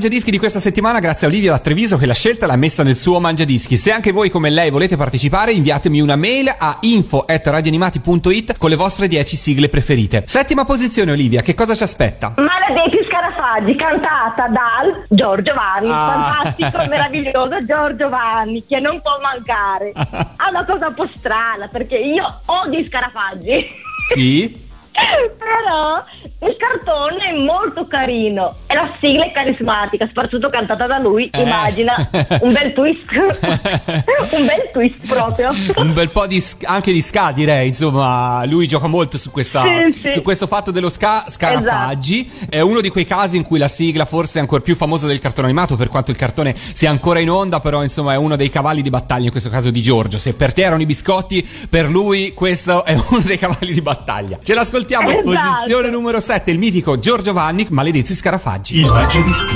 Mangiadischi 0.04 0.32
di 0.32 0.38
questa 0.38 0.60
settimana 0.60 1.00
grazie 1.00 1.28
a 1.28 1.30
Olivia 1.30 1.52
da 1.52 1.60
Treviso 1.60 1.96
che 1.96 2.06
l'ha 2.06 2.14
scelta 2.14 2.46
l'ha 2.46 2.58
messa 2.58 2.84
nel 2.84 2.98
suo 2.98 3.22
Mangiadischi. 3.22 3.78
Se 3.78 3.90
anche 3.90 4.12
voi 4.12 4.30
come 4.30 4.50
lei 4.50 4.70
volete 4.70 4.98
partecipare, 4.98 5.54
inviatemi 5.54 6.02
una 6.02 6.18
mail 6.18 6.54
a 6.58 6.76
info@radioanimati.it 6.82 8.58
con 8.58 8.70
le 8.70 8.76
vostre 8.76 9.08
10 9.08 9.38
sigle 9.38 9.70
preferite. 9.70 10.24
Settima 10.28 10.66
posizione 10.66 11.14
Olivia, 11.14 11.42
che 11.42 11.54
cosa 11.56 11.74
ci 11.74 11.84
aspetta? 11.84 12.34
Maledetti 12.36 12.98
scarafaggi, 13.08 13.76
cantata 13.78 14.50
dal 14.50 15.06
Giorgio 15.08 15.54
Vanni, 15.54 15.88
Ah. 15.90 16.42
fantastico, 16.44 16.84
meraviglioso 16.92 17.64
Giorgio 17.66 18.10
Vanni, 18.10 18.62
che 18.68 18.82
non 18.82 19.00
può 19.02 19.14
mancare. 19.22 19.94
Ha 19.96 20.50
una 20.50 20.66
cosa 20.66 20.88
un 20.90 20.96
po' 20.96 21.10
strana, 21.16 21.70
perché 21.70 21.96
io 21.96 22.26
odio 22.48 22.78
i 22.78 22.86
scarafaggi. 22.90 23.68
Sì? 24.14 24.72
Però 25.40 26.04
il 26.46 26.56
cartone 26.58 27.30
è 27.30 27.34
molto 27.40 27.88
carino 27.88 28.56
e 28.68 28.74
la 28.76 28.92
sigla 29.00 29.26
è 29.26 29.32
carismatica, 29.32 30.06
soprattutto 30.06 30.50
cantata 30.50 30.86
da 30.88 30.98
lui. 31.00 31.30
Eh. 31.34 31.42
Immagina 31.42 32.10
un 32.42 32.52
bel 32.54 32.74
twist, 32.74 33.06
un 34.34 34.46
bel 34.46 34.70
twist 34.72 35.08
proprio. 35.08 35.50
Un 35.76 35.94
bel 35.94 36.10
po' 36.10 36.28
di 36.28 36.44
anche 36.64 36.92
di 36.92 37.02
ska 37.02 37.32
direi, 37.34 37.68
insomma, 37.68 38.44
lui 38.46 38.68
gioca 38.68 38.88
molto 38.88 39.18
su, 39.18 39.32
questa, 39.32 39.64
Sì, 39.64 40.00
sì. 40.00 40.12
su 40.12 40.22
questo 40.22 40.48
fatto 40.48 40.72
dello 40.72 40.90
ska 40.90 41.26
scarafaggi. 41.28 42.30
È 42.50 42.60
uno 42.60 42.82
di 42.82 42.90
quei 42.90 43.06
casi 43.06 43.38
in 43.38 43.44
cui 43.44 43.58
la 43.60 43.68
sigla 43.68 44.06
forse 44.06 44.38
è 44.38 44.42
ancora 44.42 44.62
più 44.62 44.76
famosa 44.76 45.08
del 45.08 45.20
cartone 45.20 45.48
animato, 45.48 45.76
per 45.76 45.88
quanto 45.90 46.12
il 46.12 46.18
cartone 46.18 46.54
sia 46.56 46.90
ancora 46.90 47.20
in 47.20 47.30
onda, 47.30 47.60
però 47.60 47.84
insomma 47.84 48.14
è 48.14 48.18
uno 48.18 48.36
dei 48.36 48.50
cavalli 48.50 48.82
di 48.82 48.90
battaglia, 48.90 49.26
in 49.26 49.32
questo 49.32 49.50
caso 49.50 49.72
di 49.72 49.82
Giorgio. 49.82 50.18
Se 50.18 50.34
per 50.34 50.54
te 50.54 50.64
erano 50.64 50.82
i 50.82 50.86
biscotti, 50.86 51.48
per 51.70 51.90
lui 51.90 52.34
questo 52.34 52.84
è 52.86 52.94
uno 53.10 53.22
dei 53.22 53.38
cavalli 53.38 53.74
di 53.74 53.82
battaglia. 53.82 54.40
Ce 54.42 54.54
l'ascoltiamo 54.54 55.10
Esatto. 55.10 55.24
posizione 55.24 55.90
numero 55.90 56.20
7, 56.34 56.50
il 56.50 56.58
mitico 56.58 56.98
Giorgio 56.98 57.32
Vanni, 57.32 57.68
maledetti 57.70 58.12
scarafaggi. 58.16 58.78
Il 58.78 58.88
Mangiadischi. 58.88 59.56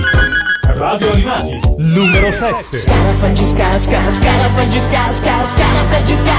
Radio 0.61 1.11
Animati. 1.11 1.59
Numero 1.77 2.31
7. 2.31 2.53
Scarafaggi 2.69 3.45
ska 3.45 3.79
scarafaggi 3.79 4.79
ska 4.79 5.11
scarafaggi 5.11 6.15
ska 6.15 6.37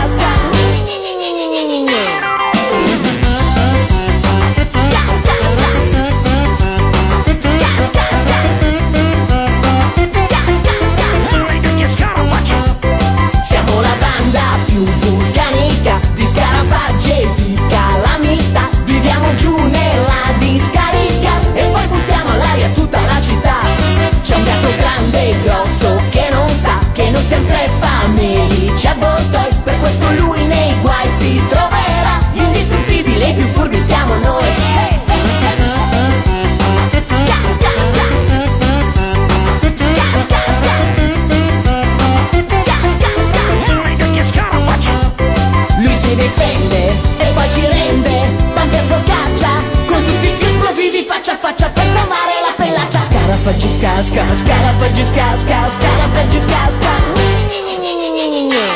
sempre 27.29 27.69
fa 27.79 28.07
melici 28.15 28.87
a 28.87 28.95
bottoi 28.95 29.49
Per 29.63 29.79
questo 29.81 30.11
lui 30.17 30.47
nei 30.47 30.75
guai 30.81 31.07
si 31.19 31.43
troverà 31.47 32.19
Gli 32.33 32.41
indistruttibili 32.41 33.21
e 33.21 33.35
più 33.35 33.45
furbi 33.45 33.79
siamo 33.79 34.15
noi 34.15 34.47
Ska, 37.05 37.37
ska, 37.55 37.71
ska. 37.91 38.05
Ska, 39.77 40.07
ska, 40.25 40.41
ska. 40.59 40.73
Ska, 42.61 42.77
ska, 42.97 43.11
ska. 44.81 44.93
Lui 45.81 45.97
si 46.01 46.15
difende 46.15 46.83
e 47.19 47.27
poi 47.35 47.49
ci 47.53 47.67
rende 47.67 48.17
Bande 48.55 48.79
e 48.79 48.83
focaccia 48.89 49.51
Con 49.87 50.03
tutti 50.03 50.29
gli 50.29 50.45
esplosivi 50.45 51.05
faccia 51.07 51.33
a 51.33 51.37
faccia 51.37 51.69
Per 51.69 51.85
salvare 51.85 52.35
la 52.41 52.55
pellaccia 52.57 52.99
Scarafaggi 52.99 53.69
ska 53.69 54.03
ska 54.03 54.25
Scarafaggi 54.35 55.05
ska 55.05 55.37
Scarafaggi 55.37 56.39
ska 56.41 57.18
Siamo 58.39 58.68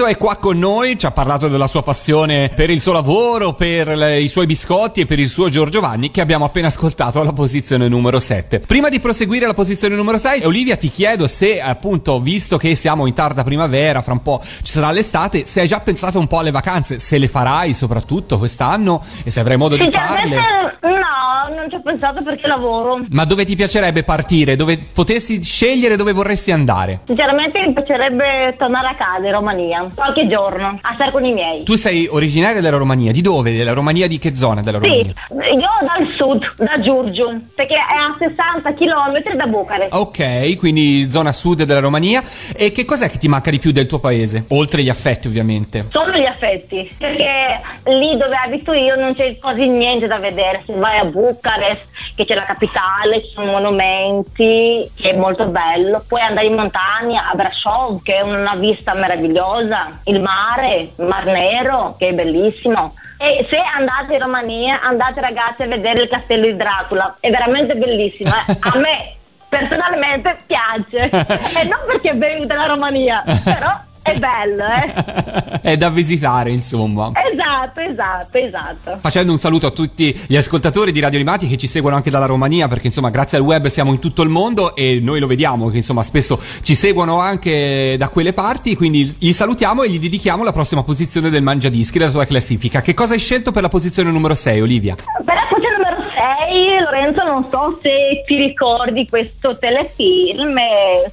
Treviso 0.00 0.06
è 0.06 0.16
qua 0.16 0.36
con 0.36 0.58
noi, 0.58 0.98
ci 0.98 1.04
ha 1.04 1.10
parlato 1.10 1.48
della 1.48 1.66
sua 1.66 1.82
passione 1.82 2.50
per 2.54 2.70
il 2.70 2.80
suo 2.80 2.92
lavoro, 2.92 3.52
per 3.52 3.86
le- 3.88 4.18
i 4.20 4.28
suoi 4.28 4.46
biscotti 4.46 5.02
e 5.02 5.06
per 5.06 5.18
il 5.18 5.28
suo 5.28 5.50
Giorgio 5.50 5.80
Vanni 5.80 6.10
che 6.10 6.22
abbiamo 6.22 6.46
appena 6.46 6.68
ascoltato 6.68 7.20
alla 7.20 7.34
posizione 7.34 7.86
numero 7.86 8.18
7. 8.18 8.60
Prima 8.60 8.88
di 8.88 8.98
proseguire 8.98 9.44
alla 9.44 9.52
posizione 9.52 9.94
numero 9.94 10.16
6, 10.16 10.44
Olivia 10.44 10.76
ti 10.78 10.88
chiedo 10.90 11.26
se 11.26 11.60
appunto, 11.60 12.18
visto 12.20 12.56
che 12.56 12.74
siamo 12.76 13.04
in 13.06 13.12
tarda 13.12 13.44
primavera, 13.44 14.00
fra 14.00 14.12
un 14.12 14.22
po' 14.22 14.40
ci 14.42 14.72
sarà 14.72 14.90
l'estate, 14.90 15.44
se 15.44 15.60
hai 15.60 15.66
già 15.68 15.80
pensato 15.80 16.18
un 16.18 16.26
po' 16.28 16.38
alle 16.38 16.50
vacanze, 16.50 16.98
se 16.98 17.18
le 17.18 17.28
farai 17.28 17.74
soprattutto 17.74 18.38
quest'anno 18.38 19.04
e 19.22 19.30
se 19.30 19.40
avrai 19.40 19.58
modo 19.58 19.76
di 19.76 19.82
Sinceramente 19.82 20.34
farle. 20.34 20.78
no, 20.98 21.54
non 21.56 21.68
ci 21.68 21.74
ho 21.76 21.82
pensato 21.82 22.22
perché 22.22 22.46
lavoro. 22.46 23.00
Ma 23.10 23.26
dove 23.26 23.44
ti 23.44 23.54
piacerebbe 23.54 24.02
partire? 24.02 24.56
Dove 24.56 24.78
potessi 24.94 25.42
scegliere 25.42 25.96
dove 25.96 26.12
vorresti 26.12 26.52
andare? 26.52 27.00
Sinceramente 27.06 27.60
mi 27.66 27.74
piacerebbe 27.74 28.54
tornare 28.58 28.86
a 28.88 28.94
casa 28.94 29.26
in 29.26 29.32
Romania, 29.32 29.88
qualche 29.94 30.26
giorno, 30.28 30.78
a 30.80 30.94
stare 30.94 31.10
con 31.10 31.24
i 31.24 31.32
miei. 31.32 31.62
Tu 31.64 31.74
sei 31.76 32.06
originaria 32.10 32.60
della 32.60 32.76
Romania, 32.76 33.12
di 33.12 33.20
dove? 33.22 33.56
Della 33.56 33.72
Romania 33.72 34.06
di 34.06 34.18
che 34.18 34.34
zona 34.34 34.60
della 34.62 34.78
Sì, 34.80 34.86
Romania? 34.86 35.14
io 35.52 35.68
dal 35.84 36.14
sud, 36.16 36.54
da 36.56 36.80
Giurgiu, 36.80 37.48
perché 37.54 37.74
è 37.74 37.78
a 37.78 38.14
60 38.18 38.74
km 38.74 39.36
da 39.36 39.46
Bucarest. 39.46 39.94
Ok, 39.94 40.56
quindi 40.58 41.10
zona 41.10 41.32
sud 41.32 41.62
della 41.64 41.80
Romania. 41.80 42.22
E 42.56 42.72
che 42.72 42.84
cos'è 42.84 43.08
che 43.10 43.18
ti 43.18 43.28
manca 43.28 43.50
di 43.50 43.58
più 43.58 43.72
del 43.72 43.86
tuo 43.86 43.98
paese? 43.98 44.44
Oltre 44.50 44.82
gli 44.82 44.88
affetti, 44.88 45.26
ovviamente. 45.28 45.86
Sono 45.90 46.12
gli 46.16 46.24
affetti, 46.26 46.90
perché 46.98 47.60
lì 47.86 48.16
dove 48.16 48.34
abito 48.44 48.72
io 48.72 48.94
non 48.96 49.14
c'è 49.14 49.36
quasi 49.38 49.66
niente 49.66 50.06
da 50.06 50.18
vedere. 50.18 50.62
Se 50.66 50.72
vai 50.74 50.98
a 50.98 51.04
Bucarest, 51.04 51.82
che 52.14 52.24
c'è 52.24 52.34
la 52.34 52.44
capitale, 52.44 53.22
ci 53.24 53.30
sono 53.34 53.52
monumenti, 53.52 54.90
che 54.94 55.10
è 55.10 55.16
molto 55.16 55.46
bello. 55.46 56.02
Puoi 56.06 56.20
andare 56.20 56.46
in 56.46 56.54
montagna, 56.54 57.28
a 57.30 57.34
Brasov, 57.34 58.02
che 58.02 58.16
è 58.16 58.22
una 58.22 58.54
vista 58.56 58.94
meravigliosa, 58.94 59.69
il 60.04 60.20
mare, 60.20 60.90
il 60.96 61.06
Mar 61.06 61.24
Nero, 61.26 61.94
che 61.98 62.08
è 62.08 62.12
bellissimo. 62.12 62.94
E 63.18 63.46
se 63.50 63.58
andate 63.58 64.14
in 64.14 64.20
Romania, 64.20 64.80
andate 64.82 65.20
ragazzi 65.20 65.62
a 65.62 65.66
vedere 65.66 66.02
il 66.02 66.08
castello 66.08 66.46
di 66.46 66.56
Dracula, 66.56 67.16
è 67.20 67.30
veramente 67.30 67.74
bellissimo. 67.74 68.30
eh. 68.30 68.56
A 68.60 68.78
me 68.78 69.14
personalmente 69.48 70.36
piace, 70.46 71.10
e 71.10 71.68
non 71.68 71.80
perché 71.86 72.14
vengo 72.14 72.46
dalla 72.46 72.66
Romania, 72.66 73.22
però 73.44 73.76
è 74.02 74.18
bello, 74.18 74.64
eh. 74.64 75.60
È 75.70 75.76
da 75.76 75.90
visitare, 75.90 76.50
insomma. 76.50 77.12
Esatto, 77.32 77.80
esatto, 77.80 78.38
esatto. 78.38 78.98
Facendo 79.00 79.32
un 79.32 79.38
saluto 79.38 79.66
a 79.66 79.70
tutti 79.70 80.18
gli 80.26 80.36
ascoltatori 80.36 80.90
di 80.90 81.00
Radio 81.00 81.18
Animati 81.18 81.46
che 81.46 81.56
ci 81.56 81.66
seguono 81.66 81.96
anche 81.96 82.10
dalla 82.10 82.26
Romania, 82.26 82.66
perché 82.66 82.86
insomma, 82.86 83.10
grazie 83.10 83.38
al 83.38 83.44
web 83.44 83.66
siamo 83.66 83.90
in 83.90 83.98
tutto 83.98 84.22
il 84.22 84.30
mondo 84.30 84.74
e 84.74 85.00
noi 85.02 85.20
lo 85.20 85.26
vediamo 85.26 85.68
che 85.68 85.76
insomma 85.76 86.02
spesso 86.02 86.40
ci 86.62 86.74
seguono 86.74 87.20
anche 87.20 87.96
da 87.98 88.08
quelle 88.08 88.32
parti. 88.32 88.74
Quindi 88.74 89.14
li 89.18 89.32
salutiamo 89.32 89.82
e 89.82 89.90
gli 89.90 89.98
dedichiamo 89.98 90.44
la 90.44 90.52
prossima 90.52 90.82
posizione 90.82 91.30
del 91.30 91.42
Mangiadischi 91.42 91.98
della 91.98 92.10
tua 92.10 92.24
classifica. 92.24 92.80
Che 92.80 92.94
cosa 92.94 93.12
hai 93.12 93.18
scelto 93.18 93.52
per 93.52 93.62
la 93.62 93.68
posizione 93.68 94.10
numero 94.10 94.34
6, 94.34 94.60
Olivia? 94.60 94.94
Per 94.94 95.34
la 95.34 95.46
posizione 95.48 95.76
numero 95.76 95.99
lei, 96.20 96.78
Lorenzo, 96.80 97.22
non 97.24 97.46
so 97.50 97.78
se 97.80 98.22
ti 98.26 98.36
ricordi 98.36 99.06
questo 99.08 99.56
telefilm, 99.58 100.56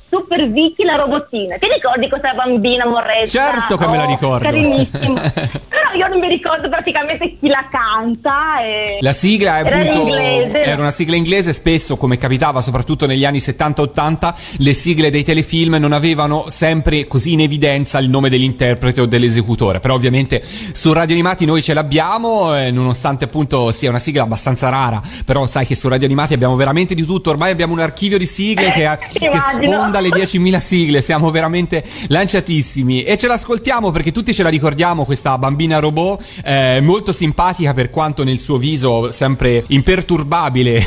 Super 0.09 0.49
Vicky 0.49 0.83
la 0.83 0.95
robotina. 0.95 1.57
Ti 1.57 1.67
ricordi 1.73 2.09
questa 2.09 2.33
bambina 2.33 2.85
morretta? 2.85 3.27
Certo 3.27 3.77
che 3.77 3.87
me 3.87 3.97
la 3.97 4.03
Oh, 4.03 4.09
ricordo. 4.09 4.45
Carinissimo. 4.45 5.13
Però 5.67 5.91
io 5.97 6.07
non 6.07 6.19
mi 6.19 6.27
ricordo 6.27 6.69
praticamente 6.69 7.37
chi 7.39 7.47
la 7.47 7.67
canta. 7.69 8.61
E... 8.61 8.97
La 9.01 9.13
sigla 9.13 9.59
è 9.59 9.65
Era 9.65 9.79
appunto 9.79 9.99
inglese. 10.01 10.63
era 10.63 10.81
una 10.81 10.91
sigla 10.91 11.15
inglese, 11.15 11.53
spesso 11.53 11.97
come 11.97 12.17
capitava 12.17 12.61
soprattutto 12.61 13.05
negli 13.05 13.25
anni 13.25 13.37
70-80, 13.37 14.33
le 14.59 14.73
sigle 14.73 15.09
dei 15.09 15.23
telefilm 15.23 15.75
non 15.75 15.91
avevano 15.91 16.45
sempre 16.49 17.05
così 17.07 17.33
in 17.33 17.41
evidenza 17.41 17.99
il 17.99 18.09
nome 18.09 18.29
dell'interprete 18.29 19.01
o 19.01 19.05
dell'esecutore, 19.05 19.79
però 19.79 19.93
ovviamente 19.95 20.41
su 20.43 20.93
Radio 20.93 21.13
Animati 21.13 21.45
noi 21.45 21.61
ce 21.61 21.73
l'abbiamo, 21.73 22.57
eh, 22.57 22.71
nonostante 22.71 23.25
appunto 23.25 23.71
sia 23.71 23.89
una 23.89 23.99
sigla 23.99 24.23
abbastanza 24.23 24.69
rara, 24.69 24.96
però 25.25 25.45
sai 25.45 25.65
che 25.65 25.75
su 25.75 25.87
Radio 25.87 26.05
Animati 26.05 26.33
abbiamo 26.33 26.55
veramente 26.55 26.95
di 26.95 27.05
tutto, 27.05 27.29
ormai 27.29 27.51
abbiamo 27.51 27.73
un 27.73 27.79
archivio 27.79 28.17
di 28.17 28.25
sigle 28.25 28.71
che, 28.73 28.85
ha- 28.85 28.97
che 28.97 29.29
sfonda 29.39 29.99
le 29.99 30.09
10.000 30.09 30.59
sigle, 30.59 31.01
siamo 31.01 31.31
veramente 31.31 31.83
lanciatissimi 32.07 33.03
e 33.03 33.17
ce 33.17 33.27
l'ascoltiamo 33.27 33.91
perché 33.91 34.11
tutti 34.11 34.33
ce 34.33 34.43
la 34.43 34.49
ricordiamo 34.49 35.05
questa 35.05 35.37
bambina 35.37 35.79
robot, 35.79 36.23
eh, 36.43 36.79
molto 36.81 37.11
simpatica 37.11 37.73
per 37.73 37.89
quanto 37.89 38.23
nel 38.23 38.39
suo 38.39 38.57
viso 38.57 39.11
sempre 39.11 39.63
imperturbabile 39.67 40.83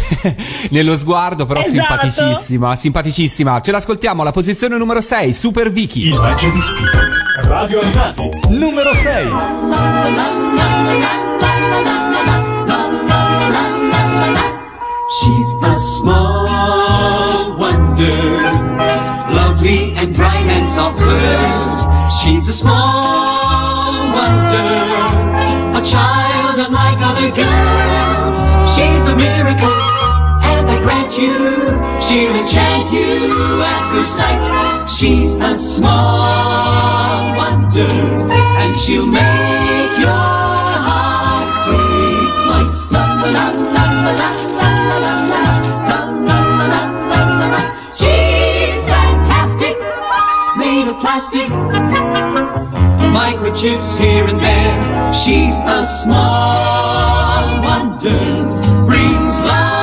nello 0.70 0.96
sguardo, 0.96 1.46
però 1.46 1.60
Esatto. 1.60 1.74
simpaticissima, 1.76 2.76
simpaticissima. 2.76 3.60
Ce 3.60 3.70
l'ascoltiamo 3.70 4.22
alla 4.22 4.32
posizione 4.32 4.76
numero 4.76 5.00
6, 5.00 5.32
Super 5.32 5.70
Vicky. 5.70 6.08
Il 6.08 6.14
Mangiadischi. 6.14 6.82
Radio 7.42 7.80
Animati. 7.80 8.28
Numero 8.48 8.92
6. 8.94 9.28
She's 15.10 15.60
a 15.60 15.80
small 15.80 17.58
wonder, 17.58 18.14
lovely 19.34 19.92
and 19.96 20.14
bright 20.14 20.46
and 20.46 20.68
soft 20.68 20.98
curves. 20.98 21.82
She's 22.22 22.46
a 22.46 22.52
small 22.52 23.92
wonder, 24.14 24.70
a 25.76 25.82
child 25.82 26.60
unlike 26.60 26.98
other 27.00 27.30
girls. 27.34 28.36
She's 28.70 29.06
a 29.06 29.16
miracle, 29.16 29.82
and 30.46 30.70
I 30.70 30.78
grant 30.84 31.18
you, 31.18 31.34
she'll 32.00 32.36
enchant 32.36 32.92
you 32.92 33.62
at 33.62 33.92
first 33.92 34.16
sight. 34.16 34.88
She's 34.88 35.32
a 35.34 35.58
small 35.58 37.36
wonder, 37.36 37.90
and 38.62 38.78
she'll 38.78 39.06
make 39.06 39.98
your 39.98 40.08
heart 40.86 41.09
plastic, 51.10 51.48
microchips 53.10 53.98
here 53.98 54.28
and 54.28 54.38
there. 54.38 55.12
She's 55.12 55.58
a 55.58 55.84
small 55.84 57.62
wonder, 57.64 58.86
brings 58.86 59.40
love 59.40 59.80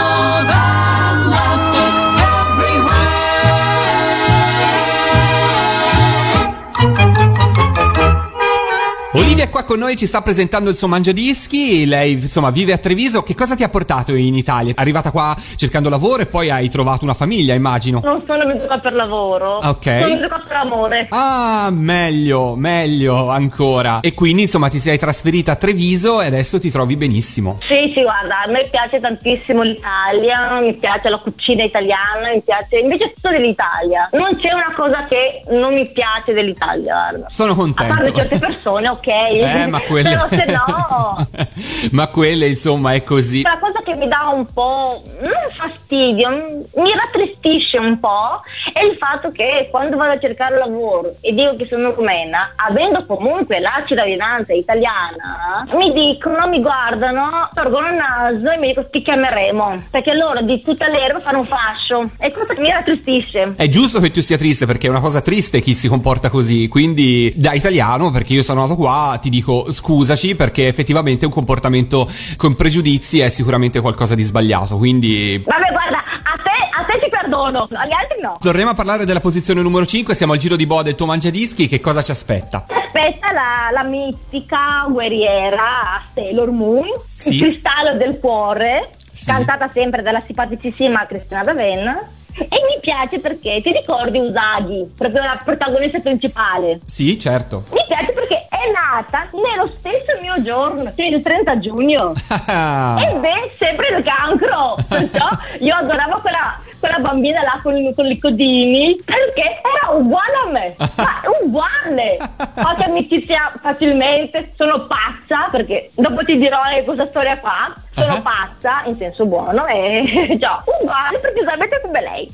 è 9.47 9.49
qua 9.49 9.63
con 9.63 9.79
noi, 9.79 9.95
ci 9.95 10.05
sta 10.05 10.21
presentando 10.21 10.69
il 10.69 10.75
suo 10.75 10.87
mangiadischi, 10.89 11.85
lei 11.85 12.13
insomma 12.13 12.49
vive 12.49 12.73
a 12.73 12.77
Treviso, 12.77 13.23
che 13.23 13.33
cosa 13.33 13.55
ti 13.55 13.63
ha 13.63 13.69
portato 13.69 14.13
in 14.13 14.35
Italia? 14.35 14.73
È 14.73 14.81
arrivata 14.81 15.09
qua 15.11 15.35
cercando 15.55 15.89
lavoro 15.89 16.21
e 16.21 16.25
poi 16.25 16.49
hai 16.49 16.69
trovato 16.69 17.05
una 17.05 17.13
famiglia, 17.13 17.53
immagino. 17.53 18.01
Non 18.03 18.21
sono 18.25 18.45
venuta 18.45 18.65
qua 18.67 18.77
per 18.79 18.93
lavoro. 18.93 19.55
Ok. 19.55 19.83
Sono 19.83 20.05
venuta 20.05 20.27
qua 20.27 20.39
per 20.45 20.57
amore. 20.57 21.07
Ah, 21.11 21.69
meglio, 21.71 22.55
meglio 22.55 23.29
ancora. 23.29 24.01
E 24.01 24.13
quindi 24.13 24.43
insomma 24.43 24.67
ti 24.67 24.79
sei 24.79 24.97
trasferita 24.97 25.53
a 25.53 25.55
Treviso 25.55 26.21
e 26.21 26.25
adesso 26.25 26.59
ti 26.59 26.69
trovi 26.69 26.97
benissimo. 26.97 27.59
Sì, 27.67 27.91
sì, 27.93 28.01
guarda, 28.01 28.41
a 28.45 28.51
me 28.51 28.67
piace 28.69 28.99
tantissimo 28.99 29.61
l'Italia, 29.61 30.59
mi 30.59 30.75
piace 30.75 31.07
la 31.09 31.17
cucina 31.19 31.63
italiana, 31.63 32.31
mi 32.33 32.41
piace 32.41 32.77
invece 32.79 33.13
tutto 33.15 33.29
dell'Italia. 33.29 34.09
Non 34.11 34.35
c'è 34.35 34.51
una 34.51 34.73
cosa 34.75 35.05
che 35.07 35.43
non 35.55 35.73
mi 35.73 35.89
piace 35.89 36.33
dell'Italia, 36.33 36.93
guarda. 36.93 37.29
Sono 37.29 37.53
A 37.53 37.55
contento. 37.55 37.93
parte 37.93 38.13
certe 38.13 38.39
persone, 38.39 38.89
ok. 38.89 39.05
Eh, 39.39 39.67
ma 39.69 39.79
quelle... 39.81 40.09
Però 40.09 40.27
se 40.29 40.45
no... 40.45 41.27
ma 41.91 42.07
quelle 42.07 42.47
insomma 42.47 42.93
è 42.93 43.03
così. 43.03 43.41
La 43.41 43.57
cosa 43.59 43.81
che 43.83 43.95
mi 43.95 44.07
dà 44.07 44.31
un 44.33 44.45
po' 44.51 45.01
non 45.21 45.31
fastidio, 45.51 46.29
mi 46.29 46.91
rattristisce 46.93 47.77
un 47.77 47.99
po' 47.99 48.41
è 48.73 48.83
il 48.83 48.97
fatto 48.97 49.29
che 49.31 49.67
quando 49.71 49.97
vado 49.97 50.13
a 50.13 50.19
cercare 50.19 50.57
lavoro 50.57 51.15
e 51.21 51.33
dico 51.33 51.55
che 51.55 51.67
sono 51.69 51.91
rumena, 51.93 52.53
avendo 52.55 53.05
comunque 53.05 53.59
la 53.59 53.83
cittadinanza 53.85 54.53
italiana, 54.53 55.65
mi 55.73 55.91
dicono, 55.93 56.47
mi 56.47 56.61
guardano, 56.61 57.49
torgono 57.53 57.87
il 57.87 57.95
naso 57.95 58.49
e 58.49 58.57
mi 58.57 58.67
dicono 58.67 58.87
ti 58.89 59.01
chiameremo, 59.01 59.75
perché 59.91 60.13
loro 60.13 60.41
di 60.41 60.61
tutta 60.61 60.87
l'erba 60.87 61.19
fanno 61.19 61.39
un 61.39 61.47
fascio 61.47 62.09
e 62.19 62.31
questo 62.31 62.53
mi 62.59 62.69
rattristisce. 62.69 63.53
È 63.55 63.67
giusto 63.67 63.99
che 63.99 64.11
tu 64.11 64.21
sia 64.21 64.37
triste 64.37 64.65
perché 64.65 64.87
è 64.87 64.89
una 64.89 64.99
cosa 64.99 65.21
triste 65.21 65.61
chi 65.61 65.73
si 65.73 65.87
comporta 65.87 66.29
così, 66.29 66.67
quindi 66.67 67.31
da 67.35 67.53
italiano, 67.53 68.11
perché 68.11 68.33
io 68.33 68.43
sono 68.43 68.61
nato 68.61 68.75
qua, 68.75 69.17
ti 69.21 69.26
dico 69.29 69.71
scusaci 69.71 70.35
perché 70.35 70.67
effettivamente 70.67 71.25
un 71.25 71.31
comportamento 71.31 72.09
con 72.35 72.55
pregiudizi 72.55 73.19
è 73.19 73.29
sicuramente 73.29 73.79
qualcosa 73.81 74.15
di 74.15 74.21
sbagliato, 74.23 74.77
quindi 74.77 75.41
Vabbè 75.45 75.71
guarda, 75.71 75.97
a 75.97 76.35
te, 76.43 76.81
a 76.81 76.85
te 76.85 76.99
ti 77.03 77.09
perdono, 77.09 77.63
agli 77.71 77.91
altri 77.91 78.21
no. 78.21 78.37
torniamo 78.39 78.71
a 78.71 78.75
parlare 78.75 79.05
della 79.05 79.19
posizione 79.19 79.61
numero 79.61 79.85
5, 79.85 80.13
siamo 80.15 80.33
al 80.33 80.39
giro 80.39 80.55
di 80.55 80.65
boa 80.65 80.83
del 80.83 80.95
tuo 80.95 81.05
mangiadischi, 81.05 81.67
che 81.67 81.79
cosa 81.79 82.01
ci 82.01 82.11
aspetta? 82.11 82.65
Aspetta 82.67 83.31
la, 83.31 83.69
la 83.71 83.83
mitica 83.83 84.85
guerriera 84.89 86.01
Sailor 86.13 86.51
Moon, 86.51 86.85
Sì. 87.13 87.35
il 87.35 87.41
cristallo 87.41 87.97
del 87.97 88.19
cuore, 88.19 88.89
Sì. 89.11 89.25
cantata 89.31 89.69
sempre 89.73 90.01
dalla 90.01 90.19
simpaticissima 90.19 91.05
Cristina 91.05 91.43
D'Avena. 91.43 92.11
E 92.39 92.45
mi 92.69 92.79
piace 92.79 93.19
perché 93.19 93.61
ti 93.63 93.71
ricordi 93.71 94.19
Usagi, 94.19 94.91
proprio 94.95 95.23
la 95.23 95.39
protagonista 95.43 95.99
principale. 95.99 96.79
Sì, 96.85 97.19
certo. 97.19 97.63
Mi 97.71 97.79
piace 97.87 98.11
perché 98.13 98.45
è 98.67 98.71
nata 98.71 99.27
nello 99.31 99.71
stesso 99.79 100.17
mio 100.21 100.41
giorno, 100.41 100.83
cioè 100.95 101.05
il 101.07 101.21
30 101.21 101.59
giugno. 101.59 102.11
E 102.11 103.15
beh, 103.19 103.55
sempre 103.59 103.87
il 103.97 104.03
cancro. 104.03 104.75
Perciò 104.87 105.27
io 105.59 105.75
adoravo 105.75 106.19
quella, 106.21 106.59
quella 106.79 106.99
bambina 106.99 107.41
là 107.41 107.59
con, 107.61 107.73
con 107.95 108.05
i 108.05 108.19
codini 108.19 108.95
perché 109.03 109.61
era 109.61 109.93
uguale 109.95 110.33
a 110.45 110.49
me. 110.51 110.75
Ma 110.77 111.21
uguale. 111.41 112.17
Faccio 112.55 112.83
amicizia 112.85 113.51
facilmente, 113.61 114.53
sono 114.57 114.85
pazza 114.87 115.47
perché 115.51 115.91
dopo 115.95 116.23
ti 116.23 116.37
dirò 116.37 116.59
eh, 116.75 116.83
questa 116.83 117.07
storia 117.07 117.37
qua. 117.39 117.73
Sono 117.93 118.13
Ah. 118.13 118.21
pazza 118.21 118.83
in 118.85 118.95
senso 118.95 119.25
buono 119.25 119.65
e 119.65 120.35
già, 120.39 120.61
uguale 120.81 121.17
precisamente 121.19 121.81
come 121.81 122.01
lei. 122.01 122.29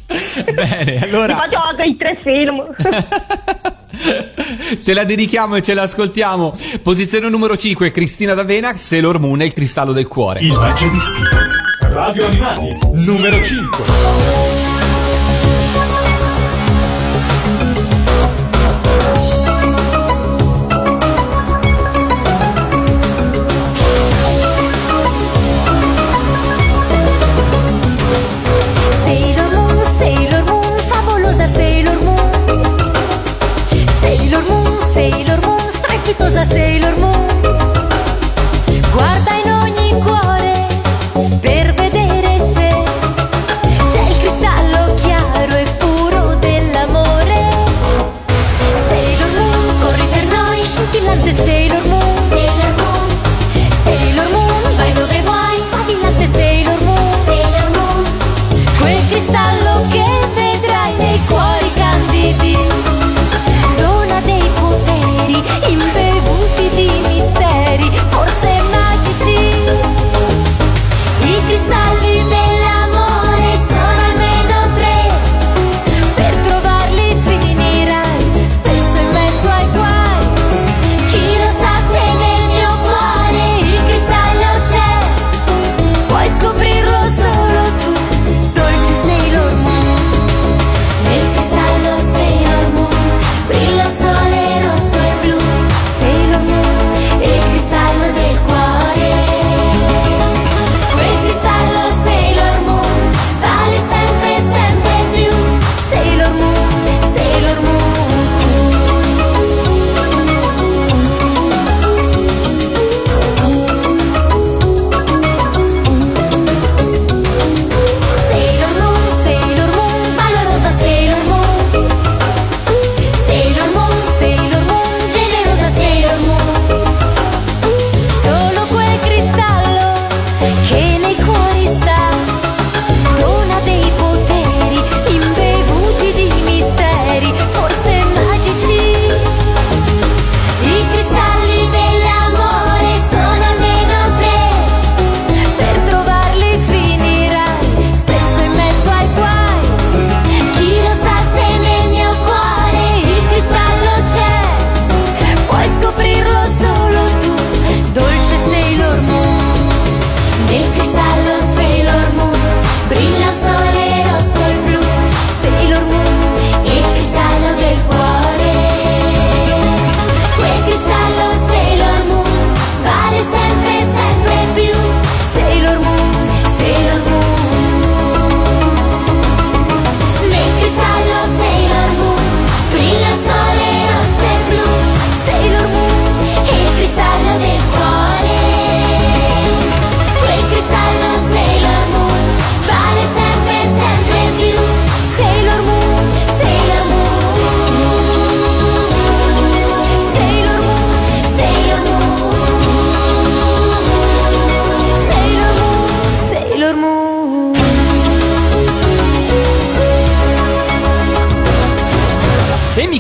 Bene, 0.54 1.00
allora- 1.04 1.36
Faccio 1.36 1.58
anche 1.58 1.84
i 1.84 1.96
tre 1.98 2.18
film. 2.22 2.76
Te 4.84 4.94
la 4.94 5.04
dedichiamo 5.04 5.56
e 5.56 5.62
ce 5.62 5.74
l'ascoltiamo. 5.74 6.56
Posizione 6.82 7.30
numero 7.30 7.56
5, 7.56 7.92
Cristina 7.92 8.34
D'Avena, 8.34 8.76
Sailor 8.76 9.20
Moon 9.20 9.42
e 9.42 9.46
il 9.46 9.54
cristallo 9.54 9.94
del 9.94 10.08
cuore. 10.08 10.40
Il 10.42 10.54
Mangiadischi. 10.54 11.22
Radio 11.80 12.26
Animati. 12.26 12.78
Numero 12.94 13.42
5. 13.42 14.73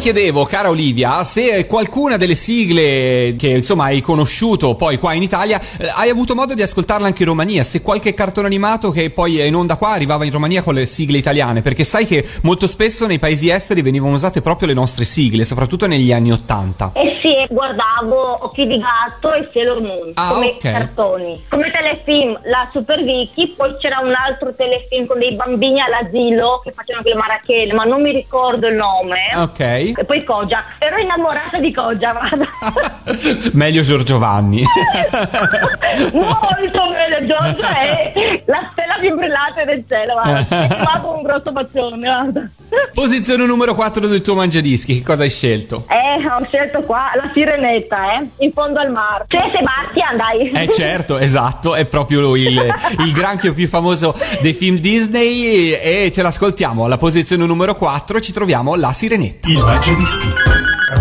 Chiedevo, 0.03 0.43
cara 0.43 0.67
Olivia, 0.67 1.23
se 1.23 1.65
qualcuna 1.65 2.17
delle 2.17 2.35
sigle 2.35 3.37
che 3.37 3.47
insomma 3.47 3.85
hai 3.85 4.01
conosciuto 4.01 4.75
poi 4.75 4.97
qua 4.97 5.13
in 5.13 5.21
Italia, 5.21 5.57
eh, 5.77 5.89
hai 5.95 6.09
avuto 6.09 6.35
modo 6.35 6.53
di 6.53 6.61
ascoltarla 6.61 7.07
anche 7.07 7.21
in 7.21 7.29
Romania, 7.29 7.63
se 7.63 7.81
qualche 7.81 8.13
cartone 8.13 8.47
animato 8.47 8.91
che 8.91 9.11
poi 9.11 9.39
è 9.39 9.45
in 9.45 9.55
onda 9.55 9.77
qua 9.77 9.91
arrivava 9.91 10.25
in 10.25 10.31
Romania 10.31 10.61
con 10.61 10.73
le 10.73 10.87
sigle 10.87 11.17
italiane, 11.17 11.61
perché 11.61 11.85
sai 11.85 12.05
che 12.05 12.27
molto 12.41 12.67
spesso 12.67 13.07
nei 13.07 13.17
paesi 13.17 13.49
esteri 13.49 13.81
venivano 13.81 14.11
usate 14.11 14.41
proprio 14.41 14.67
le 14.67 14.73
nostre 14.73 15.05
sigle, 15.05 15.45
soprattutto 15.45 15.87
negli 15.87 16.11
anni 16.11 16.33
Ottanta. 16.33 16.91
Eh 16.95 17.19
sì, 17.21 17.33
guardavo 17.49 18.43
Occhi 18.43 18.67
di 18.67 18.77
gatto 18.77 19.31
e 19.31 19.49
Sailor 19.53 19.79
Moon 19.79 20.11
Ah, 20.15 20.33
come 20.33 20.47
ok. 20.47 20.59
cartoni. 20.59 21.43
Come 21.47 21.71
telefilm, 21.71 22.41
la 22.43 22.69
Super 22.73 23.01
Vicky, 23.03 23.53
poi 23.55 23.77
c'era 23.79 23.99
un 24.03 24.13
altro 24.13 24.53
telefilm 24.53 25.05
con 25.05 25.17
dei 25.17 25.33
bambini 25.33 25.79
all'asilo 25.79 26.59
che 26.61 26.73
facevano 26.73 27.05
anche 27.05 27.13
le 27.13 27.15
marachelle, 27.15 27.73
ma 27.73 27.85
non 27.85 28.01
mi 28.01 28.11
ricordo 28.11 28.67
il 28.67 28.75
nome. 28.75 29.29
Ok. 29.35 29.91
E 29.95 30.03
poi 30.05 30.23
Kojak. 30.23 30.75
Ero 30.79 30.97
innamorata 30.97 31.59
di 31.59 31.71
guarda. 31.71 32.47
Meglio 33.53 33.81
Giorgio 33.81 34.17
Vanni. 34.17 34.63
Molto 36.13 36.87
bene, 36.89 37.25
Giorgio 37.25 37.67
è 37.67 38.41
la 38.45 38.69
stella 38.71 38.97
più 38.99 39.15
brillante 39.15 39.65
del 39.65 39.83
cielo, 39.87 40.13
guarda. 40.13 40.67
Ti 40.67 40.73
fatto 40.75 41.15
un 41.15 41.21
grosso 41.23 41.51
bacione. 41.51 42.51
Posizione 42.93 43.45
numero 43.45 43.75
4 43.75 44.07
del 44.07 44.21
tuo 44.21 44.35
mangiadischi, 44.35 44.97
che 44.97 45.03
cosa 45.03 45.23
hai 45.23 45.29
scelto? 45.29 45.85
Eh, 45.87 46.25
ho 46.27 46.43
scelto 46.45 46.81
qua 46.81 47.11
la 47.15 47.29
sirenetta, 47.33 48.19
eh, 48.19 48.29
in 48.45 48.51
fondo 48.51 48.79
al 48.79 48.91
mare. 48.91 49.25
C'è 49.27 49.39
Sebastian, 49.53 50.17
dai. 50.17 50.63
Eh 50.63 50.71
certo, 50.71 51.17
esatto, 51.17 51.75
è 51.75 51.85
proprio 51.85 52.35
il, 52.35 52.73
il 52.99 53.11
granchio 53.11 53.53
più 53.53 53.67
famoso 53.67 54.15
dei 54.41 54.53
film 54.53 54.77
Disney 54.77 55.71
e 55.71 56.11
ce 56.11 56.21
l'ascoltiamo. 56.21 56.85
Alla 56.85 56.97
posizione 56.97 57.45
numero 57.45 57.75
4 57.75 58.19
ci 58.19 58.31
troviamo 58.31 58.75
La 58.75 58.91
Sirenetta. 58.91 59.47
Il 59.47 59.61
Mangiadischi. 59.85 60.33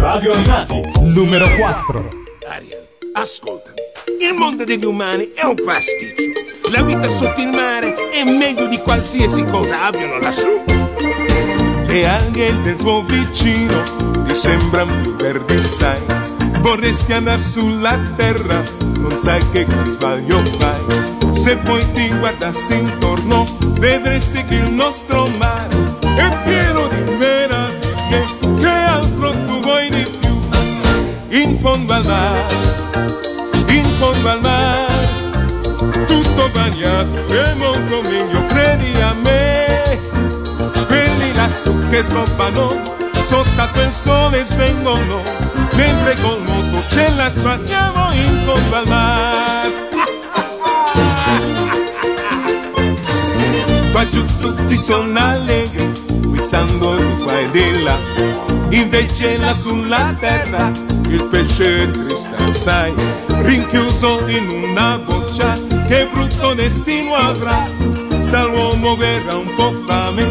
Radio 0.00 0.32
Animati. 0.32 0.82
Numero 1.02 1.48
4. 1.54 2.10
Ariel, 2.50 2.88
ascoltami. 3.12 3.76
Il 4.18 4.34
mondo 4.34 4.64
degli 4.64 4.84
umani 4.84 5.30
è 5.36 5.44
un 5.44 5.54
pasticcio. 5.54 6.70
La 6.72 6.82
vita 6.82 7.08
sotto 7.08 7.40
il 7.40 7.50
mare 7.50 7.94
è 8.10 8.24
meglio 8.24 8.66
di 8.66 8.78
qualsiasi 8.78 9.44
cosa 9.44 9.84
abbiano 9.84 10.18
lassù. 10.18 10.64
Le 11.86 12.08
alghe 12.08 12.60
del 12.62 12.74
tuo 12.74 13.04
vicino 13.04 14.24
ti 14.26 14.34
sembrano 14.34 15.00
più 15.00 15.14
verdi, 15.14 15.62
sai. 15.62 16.00
Vorresti 16.58 17.12
andare 17.12 17.40
sulla 17.40 17.96
terra, 18.16 18.60
non 18.96 19.16
sai 19.16 19.48
che 19.52 19.64
sbaglio 19.92 20.38
fai. 20.58 21.36
Se 21.36 21.56
poi 21.58 21.86
ti 21.92 22.08
guardassi 22.18 22.78
intorno, 22.78 23.46
vedresti 23.78 24.44
che 24.44 24.56
il 24.56 24.72
nostro 24.72 25.28
mare 25.38 25.68
è 26.16 26.42
pieno 26.42 26.88
di 26.88 26.96
meraviglie. 27.12 27.41
In 31.34 31.56
fondo 31.56 31.94
al 31.94 32.04
mare, 32.04 32.54
in 33.68 33.84
fondo 33.98 34.28
al 34.28 34.40
mare, 34.42 35.08
tutto 36.06 36.50
bagnato 36.52 37.26
è 37.26 37.54
molto 37.54 38.02
meglio, 38.02 38.44
credi 38.44 39.00
a 39.00 39.14
me. 39.14 39.98
Quelli 40.86 41.32
lassù 41.32 41.74
che 41.88 42.02
scoppano, 42.02 42.78
sotto 43.14 43.68
quel 43.72 43.90
sole 43.90 44.44
svengono, 44.44 45.22
mentre 45.74 46.16
col 46.20 46.42
moto 46.42 46.84
ce 46.90 47.10
la 47.16 47.30
spassiamo 47.30 48.12
in 48.12 48.42
fondo 48.44 48.76
al 48.76 48.88
mare. 48.88 49.72
Qua 53.90 54.06
giù 54.10 54.22
tutti 54.38 54.76
sono 54.76 55.18
allegri, 55.18 55.92
guizzando 56.26 56.96
di 56.96 57.16
qua 57.22 57.38
e 57.38 57.50
di 57.50 57.82
là. 57.82 58.51
Invece 58.72 59.36
là 59.36 59.52
sulla 59.52 60.14
terra 60.18 60.70
il 61.08 61.24
pesce 61.24 61.90
triste 61.90 62.34
assai, 62.42 62.92
rinchiuso 63.42 64.26
in 64.28 64.48
una 64.48 64.98
boccia, 64.98 65.52
che 65.86 66.08
brutto 66.10 66.54
destino 66.54 67.14
avrà. 67.14 67.68
Se 68.18 68.38
l'uomo 68.38 68.96
verrà 68.96 69.36
un 69.36 69.54
po' 69.56 69.74
fame, 69.86 70.22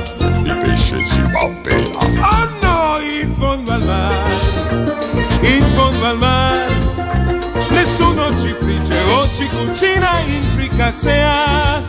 il 0.43 0.58
pesce 0.58 1.06
si 1.06 1.21
va 1.21 1.47
bene. 1.62 1.91
Oh 1.95 2.49
no, 2.62 2.97
in 3.04 3.32
fondo 3.36 3.71
al 3.73 3.84
mare, 3.84 4.95
in 5.41 5.63
fondo 5.75 6.06
al 6.06 6.17
mare, 6.17 6.67
nessuno 7.69 8.27
ci 8.39 8.56
frigge 8.58 8.99
o 9.13 9.30
ci 9.36 9.47
cucina 9.49 10.19
in 10.25 10.41
fricassea 10.56 11.80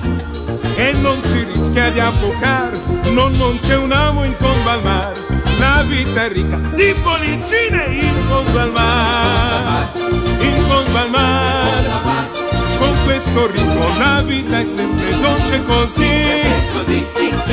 e 0.77 0.93
non 1.01 1.23
si 1.23 1.47
rischia 1.51 1.89
di 1.89 1.99
affocare, 1.99 2.79
no, 3.05 3.29
non 3.29 3.59
c'è 3.63 3.77
un 3.77 3.93
amo 3.93 4.23
in 4.25 4.35
fondo 4.35 4.69
al 4.69 4.83
mare, 4.83 5.22
la 5.63 5.83
vita 5.87 6.25
è 6.25 6.29
ricca 6.29 6.57
di 6.75 6.93
bollicine 7.03 7.85
in 7.87 8.15
fondo 8.29 8.59
al 8.59 8.73
mare, 8.73 9.91
in 10.41 10.57
fondo 10.67 10.99
al 10.99 11.11
mare, 11.11 11.91
con 12.79 12.97
questo 13.05 13.47
ritmo 13.47 13.97
la 13.97 14.23
vita 14.23 14.59
è 14.59 14.65
sempre 14.65 15.17
dolce 15.21 15.63
così, 15.63 17.07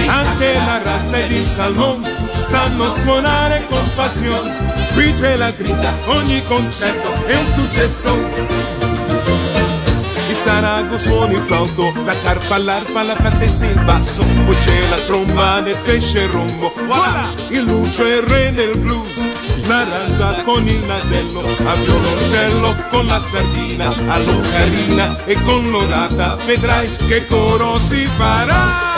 anche 0.08 0.54
la 0.54 0.82
razza 0.82 1.19
ed 1.19 1.32
il 1.32 1.45
salmone 1.45 2.10
sanno 2.39 2.89
suonare 2.89 3.65
con 3.69 3.84
passione, 3.95 4.56
qui 4.93 5.13
c'è 5.13 5.36
la 5.36 5.52
grida, 5.52 5.93
ogni 6.06 6.41
concerto 6.43 7.26
è 7.26 7.36
un 7.36 7.48
successo. 7.48 8.88
Il 10.30 10.36
sarago 10.36 10.96
suona 11.00 11.34
il 11.34 11.42
flauto, 11.42 11.92
la 12.06 12.13
carpa, 12.13 12.60
l'arpa, 12.60 13.02
la 13.02 13.15
cartessa 13.15 13.65
e 13.65 13.70
il 13.72 13.84
basso, 13.84 14.22
poi 14.46 14.56
c'è 14.58 14.88
la 14.88 15.00
tromba 15.08 15.60
del 15.62 15.76
pesce 15.84 16.28
rombo, 16.28 16.72
voilà! 16.86 17.28
Il 17.50 17.63
lucio 17.63 18.06
è 18.06 18.18
il 18.18 18.22
re 18.22 18.54
del 18.54 18.78
blues, 18.78 19.65
l'arrangia 19.65 20.44
con 20.44 20.68
il 20.68 20.84
nasello, 20.86 21.42
a 21.42 21.74
violoncello 21.74 22.76
con 22.92 23.08
la 23.08 23.20
sardina, 23.20 23.88
all'ocarina 24.08 25.26
e 25.26 25.34
con 25.42 25.72
l'orata, 25.72 26.36
vedrai 26.46 26.96
che 27.08 27.26
coro 27.26 27.80
si 27.80 28.06
farà! 28.06 28.88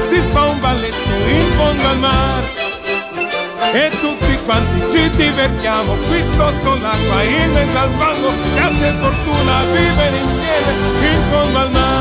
Si 0.00 0.20
fa 0.30 0.44
un 0.46 0.58
balletto 0.60 1.14
in 1.26 1.46
fondo 1.56 1.88
al 1.88 1.98
mare. 1.98 2.46
E 3.72 3.90
tutti 4.00 4.36
quanti 4.44 4.80
ci 4.90 5.10
divertiamo 5.10 5.94
qui 6.08 6.22
sotto 6.22 6.74
l'acqua 6.74 7.22
in 7.22 7.52
mezzo 7.52 7.78
al 7.78 7.90
fango 7.90 8.32
grande 8.54 8.90
fortuna 8.98 9.62
vivere 9.72 10.16
insieme 10.16 10.72
in 11.00 11.22
fondo 11.30 11.58
al 11.58 11.70
mare 11.70 12.00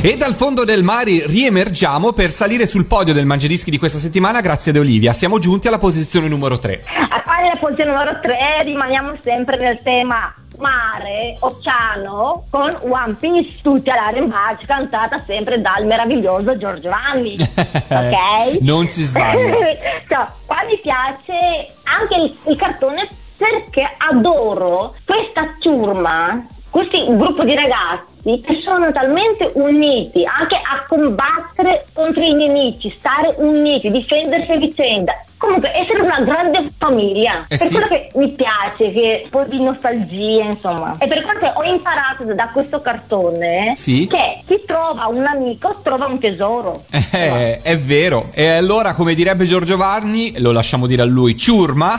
E 0.00 0.16
dal 0.16 0.34
fondo 0.34 0.64
del 0.64 0.84
mare 0.84 1.26
riemergiamo 1.26 2.12
per 2.12 2.30
salire 2.30 2.64
sul 2.66 2.86
podio 2.86 3.12
del 3.12 3.26
mangiadischi 3.26 3.70
di 3.70 3.78
questa 3.78 3.98
settimana 3.98 4.40
grazie 4.40 4.70
ad 4.70 4.76
Olivia. 4.76 5.12
Siamo 5.12 5.40
giunti 5.40 5.66
alla 5.66 5.78
posizione 5.78 6.28
numero 6.28 6.58
3. 6.60 6.84
A 7.08 7.22
fare 7.24 7.48
la 7.52 7.58
posizione 7.58 7.90
numero 7.90 8.20
3 8.20 8.62
rimaniamo 8.64 9.18
sempre 9.22 9.58
nel 9.58 9.80
tema 9.82 10.32
mare, 10.58 11.36
oceano, 11.40 12.44
con 12.50 12.74
One 12.88 13.14
Piece, 13.14 13.60
tutti 13.62 13.90
all'arrembaggio, 13.90 14.66
cantata 14.66 15.20
sempre 15.20 15.60
dal 15.60 15.84
meraviglioso 15.86 16.56
Giorgio 16.56 16.90
Vanni. 16.90 17.36
ok? 17.40 18.60
Non 18.60 18.88
si 18.88 19.02
sbaglia. 19.02 19.54
Cioè, 20.06 20.24
qua 20.46 20.62
mi 20.68 20.78
piace 20.80 21.74
anche 21.82 22.14
il, 22.14 22.36
il 22.46 22.56
cartone 22.56 23.08
perché 23.36 23.92
adoro 23.96 24.94
questa 25.04 25.56
ciurma, 25.58 26.46
questo 26.70 27.16
gruppo 27.16 27.42
di 27.42 27.54
ragazzi 27.54 28.15
che 28.44 28.60
sono 28.60 28.90
talmente 28.92 29.50
uniti 29.54 30.24
anche 30.24 30.56
a 30.56 30.84
combattere 30.88 31.86
contro 31.92 32.22
i 32.22 32.34
nemici, 32.34 32.92
stare 32.98 33.32
uniti, 33.38 33.90
difendersi 33.90 34.50
a 34.52 34.56
vicenda. 34.56 35.12
Comunque 35.38 35.70
essere 35.74 36.00
una 36.00 36.20
grande 36.20 36.70
famiglia. 36.78 37.44
Eh 37.46 37.56
per 37.58 37.66
sì. 37.66 37.72
quello 37.74 37.86
che 37.88 38.08
mi 38.14 38.32
piace, 38.32 38.90
che 38.92 39.20
un 39.24 39.30
po' 39.30 39.44
di 39.44 39.62
nostalgia, 39.62 40.44
insomma. 40.44 40.92
E 40.98 41.06
per 41.06 41.22
quello 41.22 41.38
che 41.38 41.52
ho 41.54 41.62
imparato 41.62 42.24
da 42.34 42.48
questo 42.52 42.80
cartone 42.80 43.72
Sì. 43.74 44.06
che 44.08 44.42
chi 44.46 44.62
trova 44.66 45.06
un 45.06 45.24
amico 45.26 45.78
trova 45.82 46.06
un 46.06 46.18
tesoro. 46.18 46.82
Eh, 47.12 47.60
è 47.62 47.78
vero. 47.78 48.30
E 48.32 48.46
allora, 48.48 48.94
come 48.94 49.14
direbbe 49.14 49.44
Giorgio 49.44 49.76
Varni, 49.76 50.40
lo 50.40 50.52
lasciamo 50.52 50.86
dire 50.86 51.02
a 51.02 51.06
lui, 51.06 51.36
ciurma, 51.36 51.94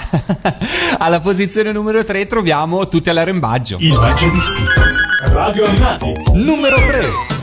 alla 0.99 1.19
posizione 1.21 1.71
numero 1.71 2.03
3 2.03 2.27
troviamo 2.27 2.87
tutti 2.87 3.09
all'arrembaggio. 3.09 3.77
Il 3.79 3.93
Mangiadischi. 3.93 4.63
Radio 5.21 5.65
Animati. 5.65 6.13
Numero 6.33 6.77
3. 6.77 7.36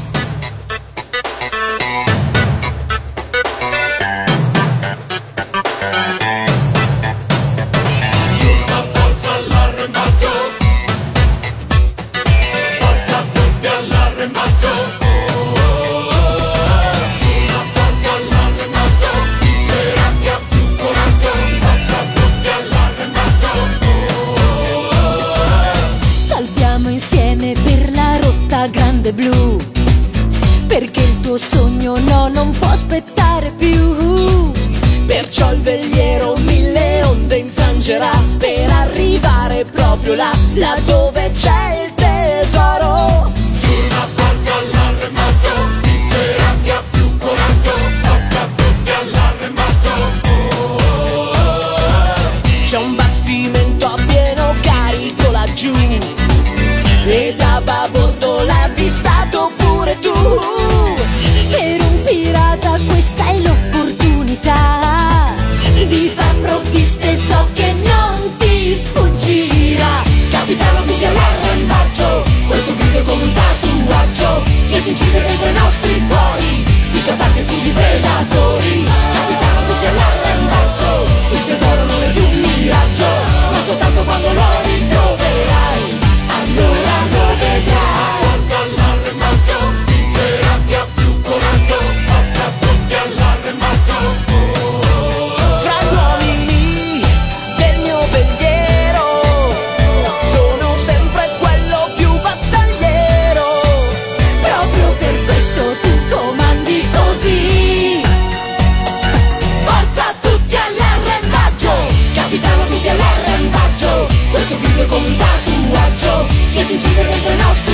Che 116.95 117.01
si 117.01 117.27
incide 117.27 117.35
dentro 117.35 117.74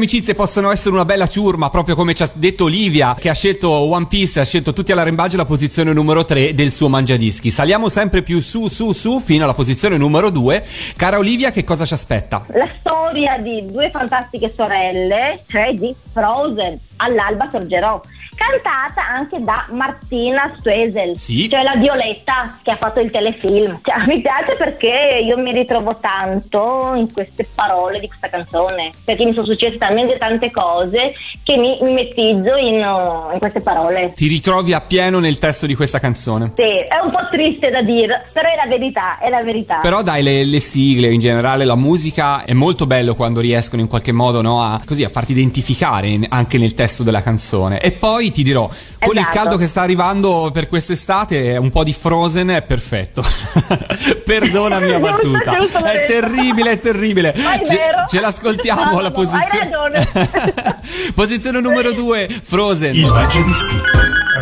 amicizie 0.00 0.34
possono 0.34 0.70
essere 0.70 0.94
una 0.94 1.04
bella 1.04 1.26
ciurma, 1.26 1.68
proprio 1.68 1.94
come 1.94 2.14
ci 2.14 2.22
ha 2.22 2.30
detto 2.32 2.64
Olivia, 2.64 3.14
che 3.18 3.28
ha 3.28 3.34
scelto 3.34 3.70
One 3.70 4.06
Piece, 4.08 4.40
ha 4.40 4.44
scelto 4.46 4.72
tutti 4.72 4.92
all'arrembaggio 4.92 5.36
la 5.36 5.44
posizione 5.44 5.92
numero 5.92 6.24
3 6.24 6.54
del 6.54 6.72
suo 6.72 6.88
mangiadischi. 6.88 7.50
Saliamo 7.50 7.90
sempre 7.90 8.22
più 8.22 8.40
su, 8.40 8.68
su, 8.68 8.92
su, 8.92 9.20
fino 9.20 9.44
alla 9.44 9.52
posizione 9.52 9.98
numero 9.98 10.30
2. 10.30 10.64
Cara 10.96 11.18
Olivia, 11.18 11.50
che 11.50 11.64
cosa 11.64 11.84
ci 11.84 11.92
aspetta? 11.92 12.46
La 12.54 12.70
storia 12.80 13.36
di 13.36 13.66
due 13.70 13.90
fantastiche 13.90 14.54
sorelle, 14.56 15.42
cioè 15.46 15.74
di 15.74 15.94
Frozen, 16.14 16.78
all'alba 16.96 17.48
sorgerò, 17.50 18.00
cantata 18.40 19.06
anche 19.06 19.38
da 19.40 19.66
Martina 19.72 20.50
Stuesel, 20.58 21.18
Sì. 21.18 21.48
cioè 21.50 21.62
la 21.62 21.74
Violetta 21.76 22.58
che 22.62 22.70
ha 22.70 22.76
fatto 22.76 23.00
il 23.00 23.10
telefilm. 23.10 23.80
Cioè, 23.82 24.06
mi 24.06 24.22
piace 24.22 24.56
perché 24.56 25.20
io 25.22 25.36
mi 25.36 25.52
ritrovo 25.52 25.94
tanto 26.00 26.94
in 26.96 27.12
queste 27.12 27.46
parole 27.54 28.00
di 28.00 28.08
questa 28.08 28.30
canzone, 28.30 28.92
perché 29.04 29.24
mi 29.26 29.34
sono 29.34 29.44
successe 29.46 29.76
talmente 29.76 30.16
tante 30.16 30.50
cose 30.50 31.12
che 31.42 31.56
mi 31.56 31.76
mimetizzo 31.82 32.56
in, 32.56 32.76
uh, 32.82 33.32
in 33.32 33.38
queste 33.38 33.60
parole. 33.60 34.12
Ti 34.14 34.26
ritrovi 34.26 34.72
appieno 34.72 35.18
nel 35.20 35.36
testo 35.38 35.66
di 35.66 35.74
questa 35.74 35.98
canzone. 35.98 36.52
Sì, 36.56 36.62
è 36.62 36.98
un 37.04 37.10
po' 37.10 37.28
triste 37.30 37.68
da 37.68 37.82
dire, 37.82 38.30
però 38.32 38.48
è 38.48 38.56
la 38.56 38.66
verità, 38.66 39.18
è 39.18 39.28
la 39.28 39.42
verità. 39.42 39.80
Però 39.82 40.02
dai, 40.02 40.22
le, 40.22 40.44
le 40.44 40.60
sigle, 40.60 41.12
in 41.12 41.20
generale 41.20 41.64
la 41.66 41.76
musica 41.76 42.44
è 42.44 42.54
molto 42.54 42.86
bello 42.86 43.14
quando 43.14 43.40
riescono 43.40 43.82
in 43.82 43.88
qualche 43.88 44.12
modo 44.12 44.40
no, 44.40 44.62
a, 44.62 44.80
così, 44.84 45.04
a 45.04 45.10
farti 45.10 45.32
identificare 45.32 46.18
anche 46.28 46.56
nel 46.56 46.72
testo 46.74 47.02
della 47.02 47.22
canzone. 47.22 47.80
E 47.80 47.92
poi 47.92 48.29
ti 48.32 48.42
dirò, 48.42 48.68
con 48.98 49.12
il 49.14 49.18
Esatto. 49.20 49.36
caldo 49.36 49.56
che 49.56 49.66
sta 49.66 49.82
arrivando 49.82 50.50
per 50.52 50.68
quest'estate, 50.68 51.56
un 51.56 51.70
po' 51.70 51.84
di 51.84 51.92
Frozen 51.92 52.48
è 52.48 52.62
perfetto. 52.62 53.22
Perdonami 54.24 54.88
la 54.88 54.98
battuta. 55.00 55.58
È 55.92 56.06
terribile, 56.06 56.72
è 56.72 56.80
terribile. 56.80 57.32
È 57.32 57.60
Ce, 57.64 57.78
ce 58.08 58.20
l'ascoltiamo 58.20 58.98
alla 58.98 59.10
posizione. 59.10 60.06
posizione 61.14 61.60
numero 61.60 61.92
2, 61.92 62.28
Frozen. 62.42 62.94
Il 62.94 63.06
Mangiadischi. 63.06 63.80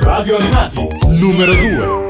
Radio 0.00 0.36
Animati. 0.38 0.88
Numero 1.06 1.54
2. 1.54 2.07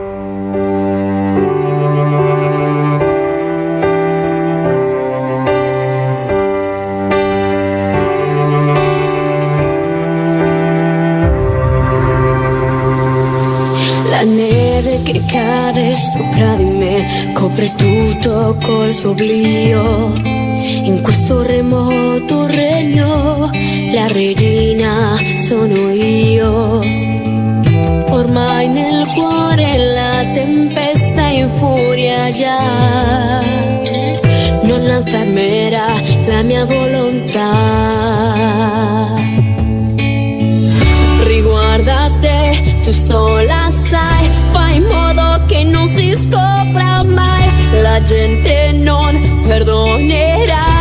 Cade 15.28 15.94
sopra 15.96 16.54
di 16.54 16.64
me 16.64 17.32
copre 17.34 17.72
tutto 17.76 18.56
col 18.64 18.92
suo 18.92 19.10
oblio. 19.10 20.12
In 20.82 21.00
questo 21.02 21.42
remoto 21.42 22.46
regno 22.46 23.50
la 23.92 24.06
regina 24.08 25.14
sono 25.36 25.92
io. 25.92 26.80
Ormai 28.10 28.68
nel 28.68 29.06
cuore 29.14 29.76
la 29.76 30.24
tempesta 30.32 31.28
infuria 31.28 32.32
già. 32.32 33.42
Non 34.62 34.82
la 34.82 35.00
fermerà 35.02 35.92
la 36.26 36.42
mia 36.42 36.64
volontà. 36.64 37.52
Riguarda 41.26 42.10
te, 42.20 42.80
tu 42.84 42.92
sola 42.92 43.70
sai, 43.70 44.28
scopra 46.18 47.02
mai, 47.04 47.48
la 47.82 48.02
gente 48.02 48.72
non 48.72 49.42
perdonerà. 49.46 50.77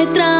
Come 0.00 0.08
il 0.08 0.39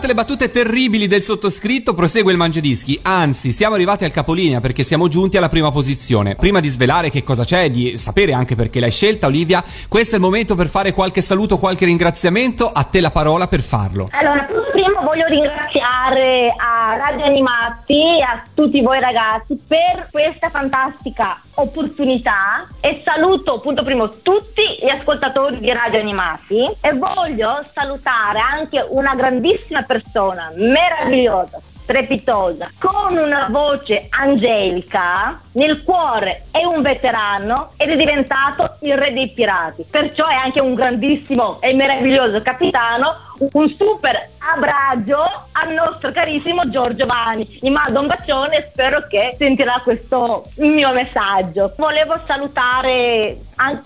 E 0.00 0.02
nonostante 0.02 0.06
le 0.06 0.14
battute 0.14 0.50
terribili 0.50 1.06
del 1.06 1.22
sottoscritto, 1.22 1.92
prosegue 1.92 2.32
il 2.32 2.38
Mangiadischi. 2.38 2.98
Anzi, 3.02 3.52
siamo 3.52 3.74
arrivati 3.74 4.04
al 4.04 4.10
capolinea 4.10 4.60
perché 4.60 4.82
siamo 4.82 5.08
giunti 5.08 5.36
alla 5.36 5.50
prima 5.50 5.70
posizione. 5.70 6.36
Prima 6.36 6.60
di 6.60 6.68
svelare 6.68 7.10
che 7.10 7.22
cosa 7.22 7.44
c'è, 7.44 7.70
di 7.70 7.98
sapere 7.98 8.32
anche 8.32 8.54
perché 8.54 8.80
l'hai 8.80 8.90
scelta, 8.90 9.26
Olivia, 9.26 9.62
questo 9.88 10.12
è 10.12 10.16
il 10.16 10.24
momento 10.24 10.54
per 10.54 10.68
fare 10.68 10.94
qualche 10.94 11.20
saluto, 11.20 11.58
qualche 11.58 11.84
ringraziamento. 11.84 12.70
A 12.72 12.84
te 12.84 13.00
la 13.00 13.10
parola 13.10 13.46
per 13.46 13.60
farlo. 13.60 14.08
Allora, 14.12 14.46
prima 14.72 14.89
voglio 15.02 15.26
ringraziare 15.26 16.52
a 16.56 16.96
Radio 16.96 17.24
Animati 17.24 18.18
e 18.18 18.22
a 18.22 18.42
tutti 18.54 18.82
voi 18.82 19.00
ragazzi 19.00 19.58
per 19.66 20.08
questa 20.10 20.50
fantastica 20.50 21.40
opportunità 21.54 22.66
e 22.80 23.00
saluto 23.04 23.60
punto 23.60 23.82
primo 23.82 24.08
tutti 24.08 24.62
gli 24.80 24.88
ascoltatori 24.88 25.58
di 25.58 25.72
Radio 25.72 26.00
Animati 26.00 26.64
e 26.80 26.92
voglio 26.92 27.62
salutare 27.72 28.40
anche 28.40 28.86
una 28.90 29.14
grandissima 29.14 29.82
persona, 29.82 30.52
meravigliosa, 30.54 31.60
strepitosa, 31.82 32.70
con 32.78 33.16
una 33.16 33.46
voce 33.50 34.06
angelica, 34.10 35.40
nel 35.52 35.82
cuore 35.82 36.46
è 36.50 36.64
un 36.64 36.82
veterano 36.82 37.70
ed 37.76 37.90
è 37.90 37.96
diventato 37.96 38.76
il 38.80 38.96
re 38.96 39.12
dei 39.12 39.30
pirati. 39.30 39.84
Perciò 39.88 40.26
è 40.26 40.34
anche 40.34 40.60
un 40.60 40.74
grandissimo 40.74 41.60
e 41.60 41.74
meraviglioso 41.74 42.40
capitano, 42.40 43.28
un 43.52 43.74
super 43.76 44.30
abbraccio 44.38 45.22
al 45.52 45.72
nostro 45.72 46.12
carissimo 46.12 46.68
Giorgio 46.70 47.06
Vani. 47.06 47.46
Gli 47.60 47.70
mando 47.70 48.00
un 48.00 48.06
bacione 48.06 48.58
e 48.58 48.68
spero 48.70 49.06
che 49.08 49.34
sentirà 49.36 49.80
questo 49.82 50.44
mio 50.56 50.92
messaggio. 50.92 51.74
Volevo 51.76 52.20
salutare 52.26 53.38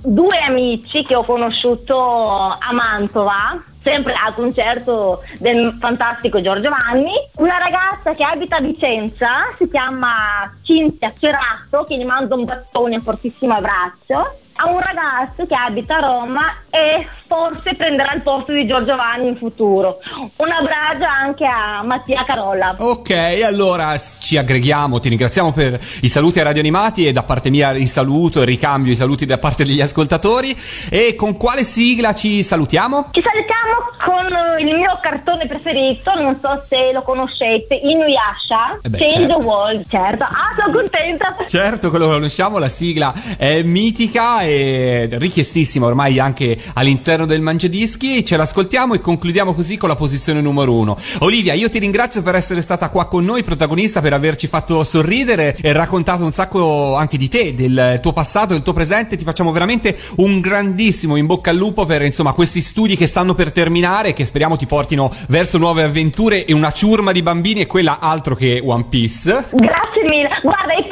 due 0.03 0.39
amici 0.39 1.05
che 1.05 1.15
ho 1.15 1.25
conosciuto 1.25 1.97
a 1.97 2.73
Mantova 2.73 3.63
sempre 3.85 4.15
al 4.15 4.35
concerto 4.35 5.23
del 5.39 5.77
fantastico 5.79 6.41
Giorgio 6.41 6.71
Vanni. 6.71 7.13
Una 7.37 7.59
ragazza 7.59 8.15
che 8.15 8.25
abita 8.25 8.57
a 8.57 8.61
Vicenza, 8.61 9.55
si 9.59 9.69
chiama 9.69 10.51
Cinzia 10.63 11.13
Cerato, 11.17 11.85
che 11.85 11.97
gli 11.97 12.05
mando 12.05 12.35
un 12.35 12.45
battone, 12.45 12.97
un 12.97 13.03
fortissimo 13.03 13.55
abbraccio. 13.55 14.39
A 14.57 14.71
un 14.71 14.79
ragazzo 14.79 15.47
che 15.47 15.55
abita 15.55 15.97
a 15.97 16.01
Roma 16.01 16.43
e 16.71 17.07
forse 17.27 17.75
prenderà 17.75 18.13
il 18.15 18.23
posto 18.23 18.53
di 18.53 18.67
Giorgio 18.67 18.95
Vanni 18.95 19.27
in 19.29 19.37
futuro. 19.37 19.99
Un 20.37 20.51
abbraccio 20.51 21.05
anche 21.05 21.45
a 21.45 21.83
Mattia 21.83 22.25
Carolla. 22.25 22.77
Ok, 22.79 23.11
allora 23.45 23.99
ci 23.99 24.37
aggreghiamo, 24.37 25.01
ti 25.01 25.09
ringraziamo 25.09 25.51
per 25.53 25.81
i 26.03 26.09
saluti 26.09 26.39
a 26.39 26.45
Radio 26.45 26.61
Animati 26.61 27.07
e 27.07 27.13
da 27.13 27.25
parte 27.25 27.51
mia 27.51 27.71
il 27.73 27.89
saluto 27.89 28.43
e 28.43 28.45
ricambio 28.45 28.93
i 28.93 28.97
saluti 28.97 29.27
da 29.27 29.39
parte 29.39 29.65
degli 29.65 29.81
ascoltatori. 29.81 30.57
E 30.89 31.17
con 31.17 31.37
quale 31.37 31.65
sigla 31.65 32.15
ci 32.15 32.43
salutiamo? 32.45 33.09
Ci 33.11 33.23
salutiamo 33.25 33.73
con 34.05 34.59
il 34.61 34.77
mio 34.77 34.99
cartone 35.03 35.47
preferito, 35.49 36.13
non 36.15 36.39
so 36.41 36.65
se 36.69 36.93
lo 36.93 37.03
conoscete, 37.03 37.75
Inuyasha, 37.75 38.79
Eh 38.83 38.89
beh, 38.89 38.99
Change 38.99 39.15
certo. 39.15 39.39
the 39.39 39.45
World, 39.45 39.85
certo. 39.89 40.23
Ah, 40.25 40.55
sono 40.57 40.73
contenta. 40.79 41.37
Certo, 41.47 41.91
quello 41.91 42.07
che 42.07 42.13
conosciamo, 42.13 42.59
la 42.59 42.69
sigla 42.69 43.13
è 43.37 43.63
mitica 43.63 44.43
e 44.45 45.09
richiestissima 45.11 45.87
ormai 45.87 46.19
anche 46.19 46.57
all'interno 46.75 47.27
del 47.27 47.41
Mangiadischi. 47.41 48.25
Ce 48.25 48.37
l'ascoltiamo 48.37 48.95
e 48.95 49.01
concludiamo 49.01 49.55
così 49.55 49.77
con 49.77 49.89
la 49.89 49.97
posizione 49.97 50.41
numero 50.41 50.73
uno. 50.75 50.97
Olivia, 51.21 51.55
io 51.55 51.69
ti 51.69 51.79
ringrazio 51.79 52.23
per 52.23 52.35
essere 52.35 52.61
stata 52.61 52.89
qua 52.91 53.07
con 53.07 53.25
noi, 53.25 53.43
protagonista, 53.43 54.01
per 54.01 54.13
averci 54.13 54.47
fatto 54.47 54.85
sorridere 54.85 55.57
e 55.61 55.73
raccontato 55.73 56.25
un 56.25 56.33
sacco 56.33 56.95
anche 56.95 57.17
di 57.17 57.29
te, 57.29 57.55
del 57.55 57.99
tuo 58.03 58.13
passato, 58.13 58.53
del 58.53 58.63
tuo 58.63 58.73
presente. 58.73 59.17
Ti 59.17 59.25
facciamo 59.25 59.53
veramente 59.53 59.97
un 60.17 60.41
grandissimo 60.41 61.17
in 61.17 61.27
bocca 61.27 61.51
al 61.51 61.57
lupo 61.57 61.87
per 61.87 62.03
insomma 62.03 62.33
questi 62.33 62.61
studi 62.61 62.97
che 62.97 63.07
stanno 63.07 63.35
per 63.35 63.53
terminare, 63.53 64.13
che 64.13 64.25
speriamo 64.25 64.57
ti 64.57 64.67
portino 64.67 65.11
verso 65.29 65.59
nuove 65.59 65.83
avventure 65.83 66.45
e 66.45 66.53
una 66.53 66.73
ciurma 66.73 67.13
di 67.13 67.23
bambini 67.23 67.61
e 67.61 67.67
quella 67.67 67.99
altro 68.01 68.35
che 68.35 68.63
One 68.65 68.87
Piece. 68.89 69.47
Grazie 69.53 70.03
mille. 70.09 70.29
Guarda, 70.43 70.75
e 70.75 70.84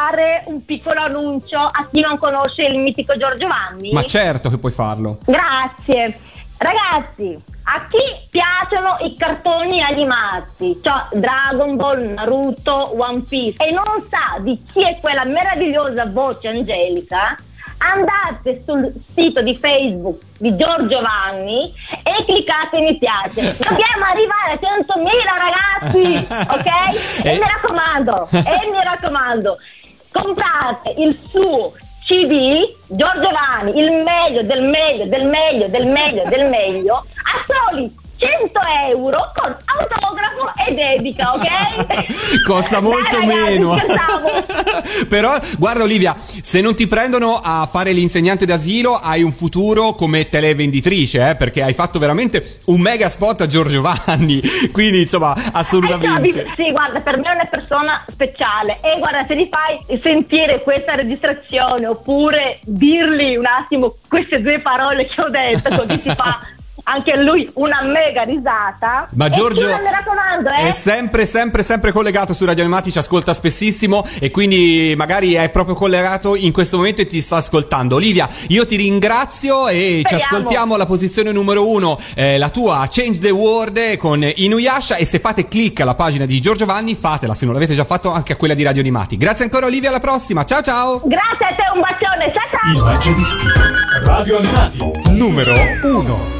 fare 0.00 0.44
un 0.46 0.64
piccolo 0.64 1.00
annuncio 1.00 1.58
a 1.58 1.86
chi 1.90 2.00
non 2.00 2.16
conosce 2.16 2.62
il 2.62 2.78
mitico 2.78 3.16
Giorgio 3.18 3.46
Vanni? 3.46 3.92
Ma 3.92 4.02
certo 4.04 4.48
che 4.48 4.56
puoi 4.56 4.72
farlo. 4.72 5.18
Grazie. 5.26 6.18
Ragazzi, 6.56 7.38
a 7.64 7.86
chi 7.86 7.98
piacciono 8.30 8.96
i 9.00 9.14
cartoni 9.16 9.82
animati, 9.82 10.78
cioè 10.82 11.18
Dragon 11.18 11.76
Ball, 11.76 12.12
Naruto, 12.12 12.98
One 13.00 13.22
Piece, 13.28 13.62
e 13.62 13.72
non 13.72 14.06
sa 14.10 14.38
di 14.40 14.60
chi 14.72 14.82
è 14.84 14.98
quella 15.00 15.24
meravigliosa 15.24 16.06
voce 16.06 16.48
angelica, 16.48 17.34
andate 17.80 18.62
sul 18.66 18.92
sito 19.14 19.40
di 19.42 19.56
Facebook 19.56 20.20
di 20.38 20.54
Giorgio 20.54 21.00
Vanni 21.00 21.72
e 22.02 22.24
cliccate 22.24 22.78
mi 22.78 22.98
piace. 22.98 23.56
Dobbiamo 23.56 24.04
arrivare 24.04 24.52
a 24.52 24.58
100.000 24.60 25.08
ragazzi, 25.80 26.26
ok? 26.28 27.24
E 27.24 27.32
mi 27.32 27.46
raccomando, 27.46 28.28
e 28.30 28.70
mi 28.70 28.84
raccomando, 28.84 29.56
comprate 30.12 30.94
il 30.96 31.18
suo 31.30 31.72
CD 32.06 32.74
Giorgio 32.88 33.30
Vanni, 33.30 33.78
il 33.78 33.92
meglio 33.92 34.42
del 34.42 34.62
meglio 34.62 35.06
del 35.06 35.26
meglio 35.26 35.68
del 35.68 35.86
meglio 35.86 36.28
del 36.28 36.48
meglio 36.48 36.96
a 36.96 37.44
soli 37.46 37.94
100 38.20 38.60
euro 38.90 39.32
con 39.34 39.56
autografo 39.64 40.52
e 40.68 40.74
dedica, 40.74 41.32
ok? 41.32 42.44
Costa 42.44 42.80
molto 42.80 43.18
Dai, 43.18 43.26
ragazzi, 43.26 43.50
meno. 43.50 43.74
Però, 45.08 45.34
guarda 45.56 45.84
Olivia, 45.84 46.14
se 46.18 46.60
non 46.60 46.74
ti 46.74 46.86
prendono 46.86 47.40
a 47.42 47.66
fare 47.70 47.92
l'insegnante 47.92 48.44
d'asilo, 48.44 48.92
hai 48.92 49.22
un 49.22 49.32
futuro 49.32 49.94
come 49.94 50.28
televenditrice, 50.28 51.30
eh? 51.30 51.34
perché 51.36 51.62
hai 51.62 51.72
fatto 51.72 51.98
veramente 51.98 52.58
un 52.66 52.80
mega 52.80 53.08
spot 53.08 53.40
a 53.40 53.46
Giorgio 53.46 53.80
Vanni. 53.80 54.42
Quindi, 54.70 55.02
insomma, 55.02 55.34
assolutamente. 55.52 56.52
Sì, 56.56 56.70
guarda, 56.72 57.00
per 57.00 57.16
me 57.16 57.30
è 57.30 57.34
una 57.34 57.46
persona 57.46 58.04
speciale. 58.12 58.80
E 58.82 58.98
guarda, 58.98 59.24
se 59.26 59.34
gli 59.34 59.48
fai 59.50 59.98
sentire 60.02 60.62
questa 60.62 60.94
registrazione 60.94 61.86
oppure 61.86 62.58
dirgli 62.64 63.36
un 63.36 63.46
attimo 63.46 63.96
queste 64.08 64.42
due 64.42 64.58
parole 64.58 65.06
che 65.06 65.20
ho 65.22 65.30
detto, 65.30 65.68
così 65.70 66.00
si 66.02 66.10
fa 66.10 66.58
anche 66.84 67.16
lui 67.16 67.48
una 67.54 67.82
mega 67.82 68.22
risata. 68.22 69.08
Ma 69.14 69.28
Giorgio 69.28 69.68
eh? 69.68 70.68
è 70.68 70.72
sempre, 70.72 71.26
sempre, 71.26 71.62
sempre 71.62 71.92
collegato 71.92 72.32
su 72.32 72.44
Radio 72.44 72.62
Animati, 72.62 72.92
ci 72.92 72.98
ascolta 72.98 73.34
spessissimo 73.34 74.04
e 74.20 74.30
quindi 74.30 74.94
magari 74.96 75.34
è 75.34 75.48
proprio 75.50 75.74
collegato 75.74 76.36
in 76.36 76.52
questo 76.52 76.76
momento 76.76 77.02
e 77.02 77.06
ti 77.06 77.20
sta 77.20 77.36
ascoltando. 77.36 77.96
Olivia, 77.96 78.28
io 78.48 78.66
ti 78.66 78.76
ringrazio 78.76 79.68
e 79.68 80.00
Speriamo. 80.00 80.08
ci 80.08 80.14
ascoltiamo 80.14 80.74
alla 80.74 80.86
posizione 80.86 81.32
numero 81.32 81.68
uno, 81.68 81.98
eh, 82.14 82.38
la 82.38 82.50
tua 82.50 82.86
Change 82.88 83.18
the 83.18 83.30
World 83.30 83.96
con 83.96 84.28
Inuyasha 84.34 84.96
e 84.96 85.04
se 85.04 85.18
fate 85.18 85.48
clic 85.48 85.80
alla 85.80 85.94
pagina 85.94 86.26
di 86.26 86.40
Giorgio 86.40 86.66
Vanni 86.66 86.96
fatela, 86.96 87.34
se 87.34 87.44
non 87.44 87.54
l'avete 87.54 87.74
già 87.74 87.84
fatto 87.84 88.12
anche 88.12 88.32
a 88.32 88.36
quella 88.36 88.54
di 88.54 88.62
Radio 88.62 88.80
Animati. 88.80 89.16
Grazie 89.16 89.44
ancora 89.44 89.66
Olivia, 89.66 89.88
alla 89.88 90.00
prossima, 90.00 90.44
ciao 90.44 90.62
ciao! 90.62 91.00
Grazie 91.04 91.46
a 91.46 91.54
te, 91.54 91.62
un 91.74 91.80
bacione, 91.80 92.32
ciao 92.32 92.48
ciao! 92.50 92.76
Il 92.76 92.82
bacio 92.82 93.12
di 93.12 93.24
schifo, 93.24 94.04
Radio 94.04 94.38
Animati, 94.38 94.92
numero 95.10 95.54
uno. 95.82 96.39